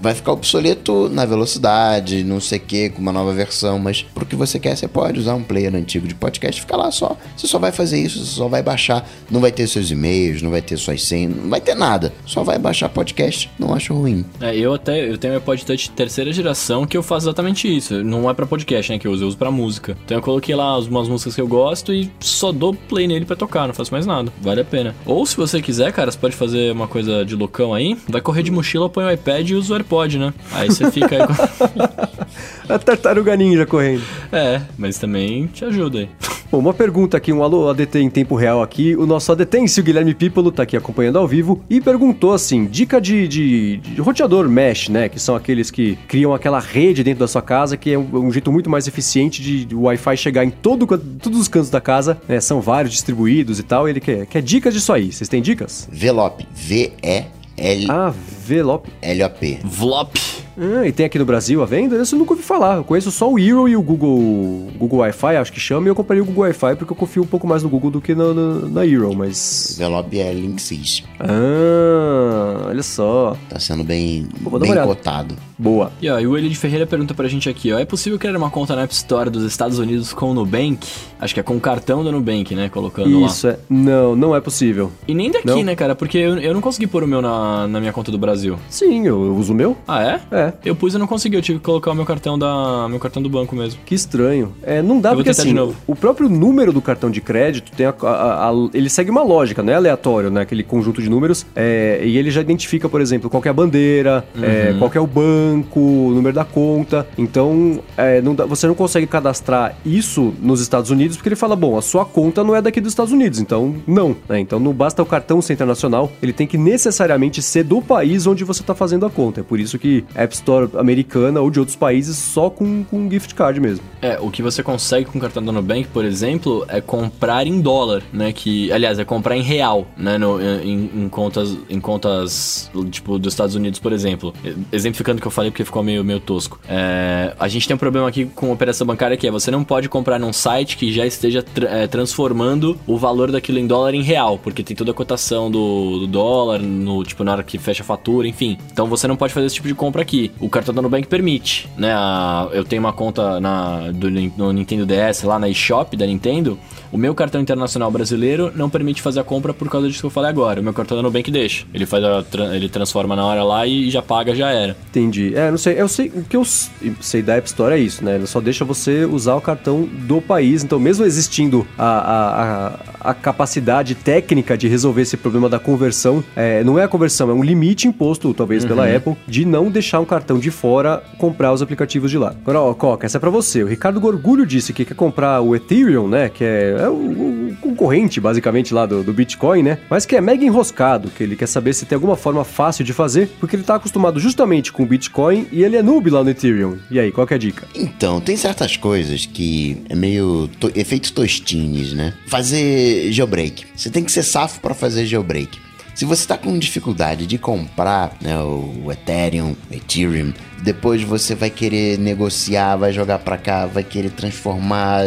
[0.00, 4.26] Vai ficar obsoleto na velocidade, não sei o que, com uma nova versão, mas pro
[4.26, 7.16] que você quer, você pode usar um player antigo de podcast, fica lá só.
[7.36, 10.50] Você só vai fazer isso, você só vai baixar, não vai ter seus e-mails, não
[10.50, 12.12] vai ter suas senhas, não vai ter nada.
[12.26, 14.24] Só vai baixar podcast, não acho ruim.
[14.40, 18.04] É, eu até eu tenho meu podcast terceira geração que eu faço exatamente isso.
[18.04, 19.98] Não é para podcast, né, que eu uso, eu uso pra música.
[20.04, 23.34] Então eu coloquei lá umas músicas que eu gosto e só dou play nele para
[23.34, 24.32] tocar, não faço mais nada.
[24.40, 24.94] Vale a pena.
[25.04, 28.44] Ou se você quiser, cara, você pode fazer uma coisa de loucão aí, vai correr
[28.44, 30.32] de mochila, põe o iPad e usa o AirPod, né?
[30.52, 31.26] Aí você fica aí.
[32.68, 34.02] a tartaruga ninja correndo.
[34.32, 36.08] É, mas também te ajuda aí.
[36.50, 38.96] Bom, uma pergunta aqui, um alô ADT em tempo real aqui.
[38.96, 43.28] O nosso ADTêncio, Guilherme Pípolo, tá aqui acompanhando ao vivo e perguntou assim: dica de,
[43.28, 45.10] de, de, roteador mesh, né?
[45.10, 48.32] Que são aqueles que criam aquela rede dentro da sua casa, que é um, um
[48.32, 51.82] jeito muito mais eficiente de, de o Wi-Fi chegar em todo, todos os cantos da
[51.82, 52.18] casa.
[52.26, 52.40] Né?
[52.40, 53.86] São vários distribuídos e tal.
[53.86, 55.12] Ele quer, quer dicas disso aí.
[55.12, 55.86] Vocês têm dicas?
[55.92, 56.40] Velop.
[56.54, 57.86] V-E-L.
[57.90, 58.10] Ah,
[58.46, 58.86] Velop.
[59.02, 59.58] L-O-P.
[59.64, 60.16] Vlop.
[60.58, 62.00] Ah, e tem aqui no Brasil a venda?
[62.02, 62.76] Isso eu nunca ouvi falar.
[62.76, 65.94] Eu conheço só o Hero e o Google, Google Wi-Fi, acho que chama, e eu
[65.94, 68.34] comprei o Google Wi-Fi porque eu confio um pouco mais no Google do que na,
[68.34, 69.78] na, na Hero, mas.
[69.78, 71.04] Envelope é Linksys.
[71.20, 73.36] Ah, olha só.
[73.48, 75.36] Tá sendo bem, Pô, bem cotado.
[75.58, 75.90] Boa.
[76.00, 77.78] E, ó, e o Eli de Ferreira pergunta pra gente aqui, ó.
[77.78, 80.86] É possível criar uma conta na App Store dos Estados Unidos com o Nubank?
[81.20, 82.68] Acho que é com o cartão do Nubank, né?
[82.68, 83.26] Colocando Isso, lá.
[83.26, 83.58] Isso, é.
[83.68, 84.92] Não, não é possível.
[85.06, 85.62] E nem daqui, não.
[85.64, 85.96] né, cara?
[85.96, 88.56] Porque eu, eu não consegui pôr o meu na, na minha conta do Brasil.
[88.70, 89.76] Sim, eu, eu uso o meu.
[89.86, 90.20] Ah, é?
[90.30, 90.47] É.
[90.64, 93.22] Eu pus e não consegui, eu tive que colocar o meu cartão da meu cartão
[93.22, 93.80] do banco mesmo.
[93.84, 94.54] Que estranho.
[94.62, 95.54] É, não dá eu porque assim,
[95.86, 99.62] o próprio número do cartão de crédito tem a, a, a, ele segue uma lógica,
[99.62, 100.42] não é aleatório, né?
[100.42, 101.46] Aquele conjunto de números.
[101.54, 104.44] É, e ele já identifica, por exemplo, qual é a bandeira, é, uhum.
[104.44, 107.06] é, qual é o banco, o número da conta.
[107.16, 111.56] Então, é, não dá, você não consegue cadastrar isso nos Estados Unidos porque ele fala,
[111.56, 114.16] bom, a sua conta não é daqui dos Estados Unidos, então não.
[114.28, 114.40] Né?
[114.40, 118.44] Então não basta o cartão ser internacional, ele tem que necessariamente ser do país onde
[118.44, 119.40] você está fazendo a conta.
[119.40, 123.34] É por isso que App Store americana ou de outros países só com, com gift
[123.34, 123.84] card mesmo.
[124.00, 127.60] É, o que você consegue com o cartão da Nubank, por exemplo, é comprar em
[127.60, 128.32] dólar, né?
[128.32, 130.18] Que, aliás, é comprar em real, né?
[130.18, 134.32] No, em, em, contas, em contas, tipo, dos Estados Unidos, por exemplo.
[134.72, 136.60] Exemplificando o que eu falei porque ficou meio, meio tosco.
[136.68, 139.88] É, a gente tem um problema aqui com operação bancária que é você não pode
[139.88, 144.38] comprar num site que já esteja é, transformando o valor daquilo em dólar em real,
[144.38, 147.86] porque tem toda a cotação do, do dólar, no, tipo, na hora que fecha a
[147.86, 148.58] fatura, enfim.
[148.72, 150.17] Então você não pode fazer esse tipo de compra aqui.
[150.40, 151.92] O cartão da Nubank permite, né?
[151.92, 156.58] A, eu tenho uma conta na, do, no Nintendo DS lá na eShop da Nintendo.
[156.90, 160.10] O meu cartão internacional brasileiro não permite fazer a compra por causa disso que eu
[160.10, 160.60] falei agora.
[160.60, 161.66] O meu cartão da Nubank deixa.
[161.74, 164.76] Ele faz a, ele transforma na hora lá e já paga, já era.
[164.88, 165.34] Entendi.
[165.34, 165.80] É, não sei.
[165.80, 166.08] Eu sei.
[166.14, 168.14] O que eu sei da App Store é isso, né?
[168.14, 170.64] Ele só deixa você usar o cartão do país.
[170.64, 176.24] Então, mesmo existindo a, a, a, a capacidade técnica de resolver esse problema da conversão,
[176.34, 178.68] é, não é a conversão, é um limite imposto, talvez, uhum.
[178.68, 182.34] pela Apple, de não deixar um cartão de fora comprar os aplicativos de lá.
[182.42, 183.62] Agora, ó, Coca, essa é pra você.
[183.62, 186.28] O Ricardo Gorgulho disse que quer comprar o Ethereum, né?
[186.28, 189.78] Que é, é o, o, concorrente, basicamente, lá do, do, Bitcoin, né?
[189.88, 192.92] Mas que é mega enroscado, que ele quer saber se tem alguma forma fácil de
[192.92, 196.30] fazer, porque ele tá acostumado justamente com o Bitcoin e ele é noob lá no
[196.30, 196.78] Ethereum.
[196.90, 197.66] E aí, qual que é a dica?
[197.74, 202.14] Então, tem certas coisas que é meio to efeito tostines, né?
[202.26, 203.66] Fazer jailbreak.
[203.76, 205.67] Você tem que ser safo para fazer jailbreak.
[205.98, 210.32] Se você está com dificuldade de comprar né, o Ethereum, Ethereum,
[210.62, 215.00] depois você vai querer negociar, vai jogar para cá, vai querer transformar,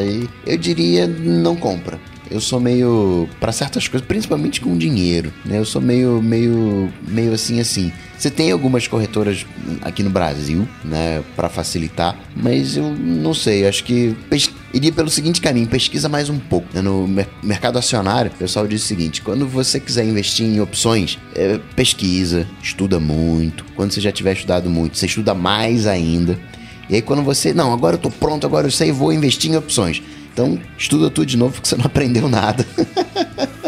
[0.45, 1.97] eu diria não compra.
[2.31, 5.59] Eu sou meio para certas coisas, principalmente com dinheiro, né?
[5.59, 7.91] Eu sou meio meio meio assim assim.
[8.17, 9.45] Você tem algumas corretoras
[9.81, 14.15] aqui no Brasil, né, para facilitar, mas eu não sei, acho que
[14.71, 16.67] iria pelo seguinte caminho, pesquisa mais um pouco.
[16.71, 16.81] Né?
[16.83, 17.09] No
[17.41, 22.47] mercado acionário, o pessoal diz o seguinte: quando você quiser investir em opções, é, pesquisa,
[22.61, 23.65] estuda muito.
[23.75, 26.39] Quando você já tiver estudado muito, você estuda mais ainda.
[26.89, 29.55] E aí quando você, não, agora eu tô pronto, agora eu sei, vou investir em
[29.55, 30.01] opções.
[30.33, 32.65] Então, estuda tudo de novo porque você não aprendeu nada.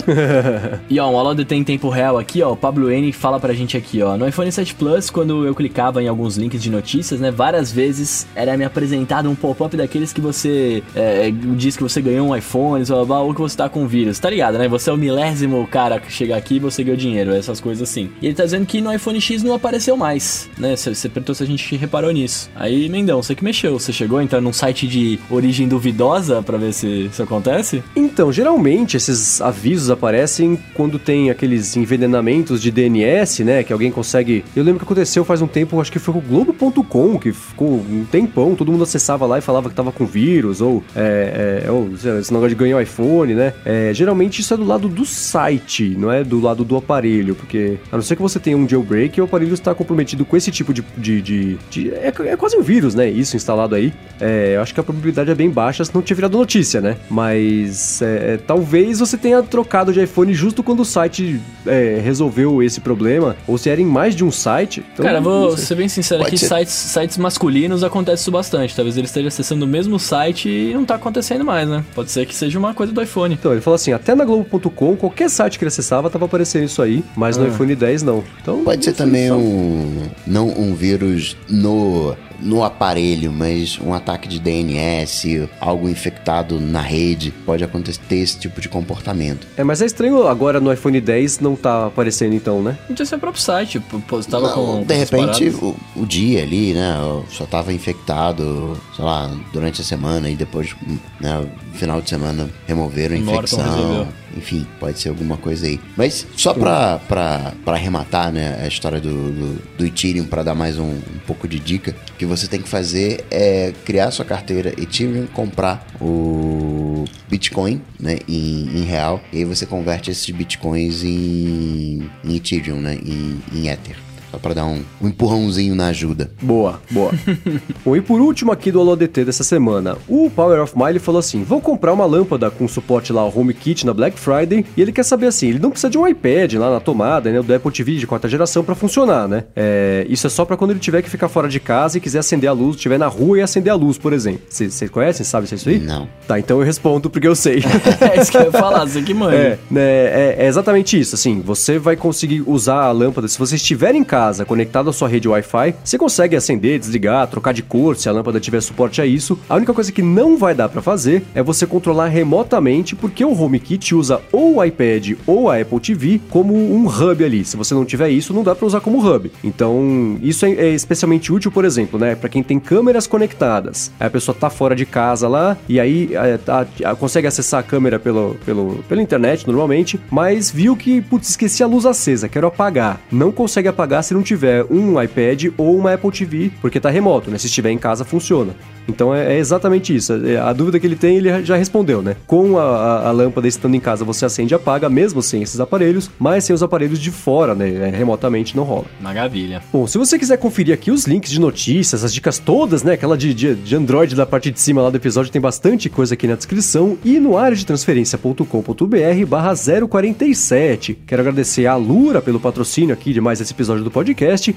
[0.90, 2.54] e ó, um aula de tem em tempo real aqui, ó.
[2.54, 4.18] O Pablo N fala pra gente aqui, ó.
[4.18, 7.32] No iPhone 7 Plus, quando eu clicava em alguns links de notícias, né?
[7.32, 12.28] Várias vezes era me apresentado um pop-up daqueles que você é, diz que você ganhou
[12.28, 14.20] um iPhone, blá, blá, ou que você tá com vírus.
[14.20, 14.68] Tá ligado, né?
[14.68, 18.10] Você é o milésimo cara que chega aqui e você ganhou dinheiro, essas coisas assim.
[18.22, 20.76] E ele tá dizendo que no iPhone X não apareceu mais, né?
[20.76, 22.50] Você perguntou se a gente reparou nisso.
[22.56, 23.80] Aí, Mendão, você que mexeu.
[23.80, 27.84] Você chegou a entrar num site de origem duvidosa pra ver se isso acontece?
[27.96, 33.64] Então, geralmente esses avisos aparecem quando tem aqueles envenenamentos de DNS, né?
[33.64, 34.44] Que alguém consegue.
[34.56, 38.06] Eu lembro que aconteceu faz um tempo, acho que foi o Globo.com, que ficou um
[38.10, 41.90] tempão, todo mundo acessava lá e falava que tava com vírus, ou, é, é, ou
[41.94, 43.54] esse negócio de ganhar o iPhone, né?
[43.66, 47.78] É, geralmente isso é do lado do site, não é do lado do aparelho, porque
[47.92, 50.74] a não ser que você tenha um jailbreak, o aparelho está comprometido com esse tipo
[50.74, 50.84] de.
[50.98, 53.10] de, de, de é, é, quase um vírus, né?
[53.10, 53.94] Isso instalado aí.
[54.20, 56.98] É, eu acho que a probabilidade é bem baixa se não tinha virado notícia, né?
[57.10, 62.82] Mas é, talvez você tenha trocado de iPhone justo quando o site é, resolveu esse
[62.82, 64.84] problema, ou se era em mais de um site.
[64.94, 68.76] Então, Cara, vou ser bem sincero aqui, sites, sites masculinos acontece isso bastante.
[68.76, 71.84] Talvez ele esteja acessando o mesmo site e não tá acontecendo mais, né?
[71.96, 73.34] Pode ser que seja uma coisa do iPhone.
[73.34, 76.82] Então, ele falou assim, até na Globo.com, qualquer site que ele acessava tava aparecendo isso
[76.82, 77.42] aí, mas ah.
[77.42, 78.24] no iPhone 10 não.
[78.42, 84.40] Então, Pode ser também um, não um vírus no no aparelho, mas um ataque de
[84.40, 89.48] DNS, algo infectado na rede, pode acontecer esse tipo de comportamento.
[89.58, 92.78] É, mas é estranho agora no iPhone 10 não tá aparecendo então, né?
[92.88, 94.84] Podia ser o próprio site, postava não, com.
[94.84, 96.96] De repente, o, o, dia ali, né,
[97.30, 100.76] só tava infectado, sei lá, durante a semana e depois,
[101.20, 104.08] né, no final de semana removeram a infecção.
[104.38, 105.80] Enfim, pode ser alguma coisa aí.
[105.96, 110.56] Mas só pra, pra, pra arrematar, né, a história do, do, do Ethereum, para dar
[110.56, 114.26] mais um, um pouco de dica, o que você tem que fazer é criar sua
[114.26, 121.04] carteira Ethereum, comprar o Bitcoin, né, em, em real, e aí você converte esses Bitcoins
[121.04, 123.96] em, em Ethereum, né, em, em Ether.
[124.34, 126.32] Só pra dar um, um empurrãozinho na ajuda.
[126.42, 127.12] Boa, boa.
[127.86, 131.44] Bom, e por último aqui do AloDT dessa semana, o Power of Mile falou assim:
[131.44, 135.04] vou comprar uma lâmpada com suporte lá ao HomeKit na Black Friday e ele quer
[135.04, 137.44] saber assim: ele não precisa de um iPad lá na tomada, né?
[137.44, 139.44] Do Apple TV de quarta geração para funcionar, né?
[139.56, 142.18] É, isso é só para quando ele tiver que ficar fora de casa e quiser
[142.18, 144.42] acender a luz, estiver na rua e acender a luz, por exemplo.
[144.50, 145.24] Vocês conhecem?
[145.24, 145.78] Sabe se é isso aí?
[145.78, 146.10] Não.
[146.28, 147.64] Tá, então eu respondo porque eu sei.
[148.02, 149.36] é isso que eu ia falar, você que manda.
[149.36, 151.14] É, né, é, é exatamente isso.
[151.14, 154.94] Assim, você vai conseguir usar a lâmpada se você estiver em casa casa conectado à
[154.94, 159.02] sua rede Wi-Fi, você consegue acender, desligar, trocar de cor se a lâmpada tiver suporte
[159.02, 159.38] a isso.
[159.50, 163.38] A única coisa que não vai dar para fazer é você controlar remotamente, porque o
[163.38, 167.44] HomeKit usa ou o iPad ou a Apple TV como um hub ali.
[167.44, 169.30] Se você não tiver isso, não dá para usar como hub.
[169.44, 173.92] Então, isso é, é especialmente útil, por exemplo, né, para quem tem câmeras conectadas.
[174.00, 176.66] A pessoa tá fora de casa lá e aí é, tá,
[176.98, 181.68] consegue acessar a câmera pelo, pelo, pela internet normalmente, mas viu que, putz, esqueci a
[181.68, 183.02] luz acesa, quero apagar.
[183.12, 187.30] Não consegue apagar se não tiver um iPad ou uma Apple TV, porque tá remoto,
[187.30, 187.38] né?
[187.38, 188.56] Se estiver em casa, funciona.
[188.88, 190.14] Então é, é exatamente isso.
[190.26, 192.16] É, a dúvida que ele tem, ele já respondeu, né?
[192.28, 195.60] Com a, a, a, lâmpada estando em casa, você acende e apaga, mesmo sem esses
[195.60, 197.70] aparelhos, mas sem os aparelhos de fora, né?
[197.70, 198.86] É, remotamente não rola.
[199.02, 199.62] Maravilha.
[199.72, 202.94] Bom, se você quiser conferir aqui os links de notícias, as dicas todas, né?
[202.94, 206.14] Aquela de, de, de Android da parte de cima lá do episódio, tem bastante coisa
[206.14, 209.54] aqui na descrição e no área de transferência.com.br barra
[209.88, 211.00] 047.
[211.08, 214.03] Quero agradecer a Lura pelo patrocínio aqui de mais esse episódio do podcast,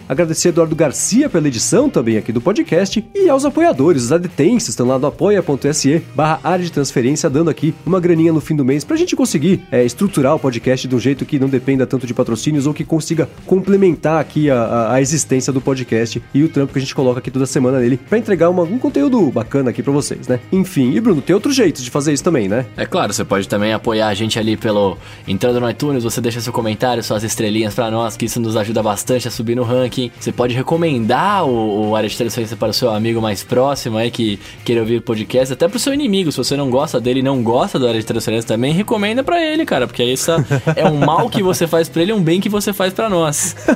[0.08, 4.86] agradecer a Eduardo Garcia pela edição também aqui do podcast e aos apoiadores, adetêncios estão
[4.86, 8.84] lá no apoia.se barra área de transferência, dando aqui uma graninha no fim do mês
[8.84, 12.14] pra gente conseguir é, estruturar o podcast de um jeito que não dependa tanto de
[12.14, 16.72] patrocínios ou que consiga complementar aqui a, a, a existência do podcast e o trampo
[16.72, 19.82] que a gente coloca aqui toda semana nele para entregar uma, um conteúdo bacana aqui
[19.82, 20.40] para vocês, né?
[20.50, 22.66] Enfim, e Bruno, tem outro jeito de fazer isso também, né?
[22.76, 26.40] É claro, você pode também apoiar a gente ali pelo entrando no iTunes, você deixa
[26.40, 30.10] seu comentário, suas estrelinhas para nós, que isso nos ajuda bastante a subir no ranking.
[30.18, 34.10] Você pode recomendar o, o área de transferência para o seu amigo mais próximo aí
[34.10, 36.30] que queira ouvir o podcast, até pro seu inimigo.
[36.32, 39.64] Se você não gosta dele, não gosta da área de transferência também, recomenda para ele,
[39.64, 40.30] cara, porque isso
[40.74, 43.56] é um mal que você faz para ele, um bem que você faz para nós.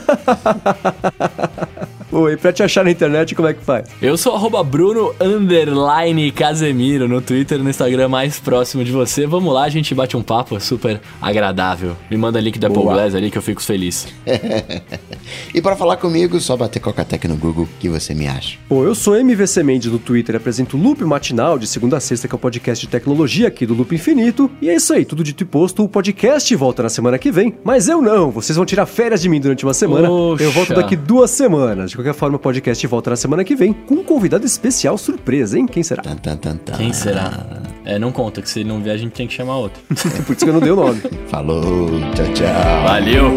[2.13, 3.89] Oi, pra te achar na internet, como é que faz?
[4.03, 9.29] Eu sou arroba Bruno underline Casemiro no Twitter e no Instagram mais próximo de você.
[9.29, 11.97] Vamos lá, a gente bate um papo super agradável.
[12.11, 14.09] Me manda link da Apple Glass ali que eu fico feliz.
[15.55, 18.59] e para falar comigo, só bater Cocatec no Google que você me acha.
[18.69, 22.27] Bom, eu sou MVC Mendes no Twitter, apresento o Loop Matinal de segunda a sexta,
[22.27, 24.51] que é o podcast de tecnologia aqui do Loop Infinito.
[24.61, 25.85] E é isso aí, tudo dito e posto.
[25.85, 28.33] O podcast volta na semana que vem, mas eu não.
[28.33, 30.09] Vocês vão tirar férias de mim durante uma semana.
[30.09, 30.43] Poxa.
[30.43, 32.00] Eu volto daqui duas semanas.
[32.01, 35.59] De qualquer forma, o podcast volta na semana que vem com um convidado especial surpresa,
[35.59, 35.67] hein?
[35.67, 36.03] Quem será?
[36.03, 36.73] Tan, tan, tan, tan.
[36.73, 37.61] Quem será?
[37.85, 39.83] É, não conta, que se ele não vier, a gente tem que chamar outro.
[40.25, 41.03] Por isso que eu não dei o nome.
[41.29, 42.83] Falou, tchau, tchau.
[42.85, 43.35] Valeu!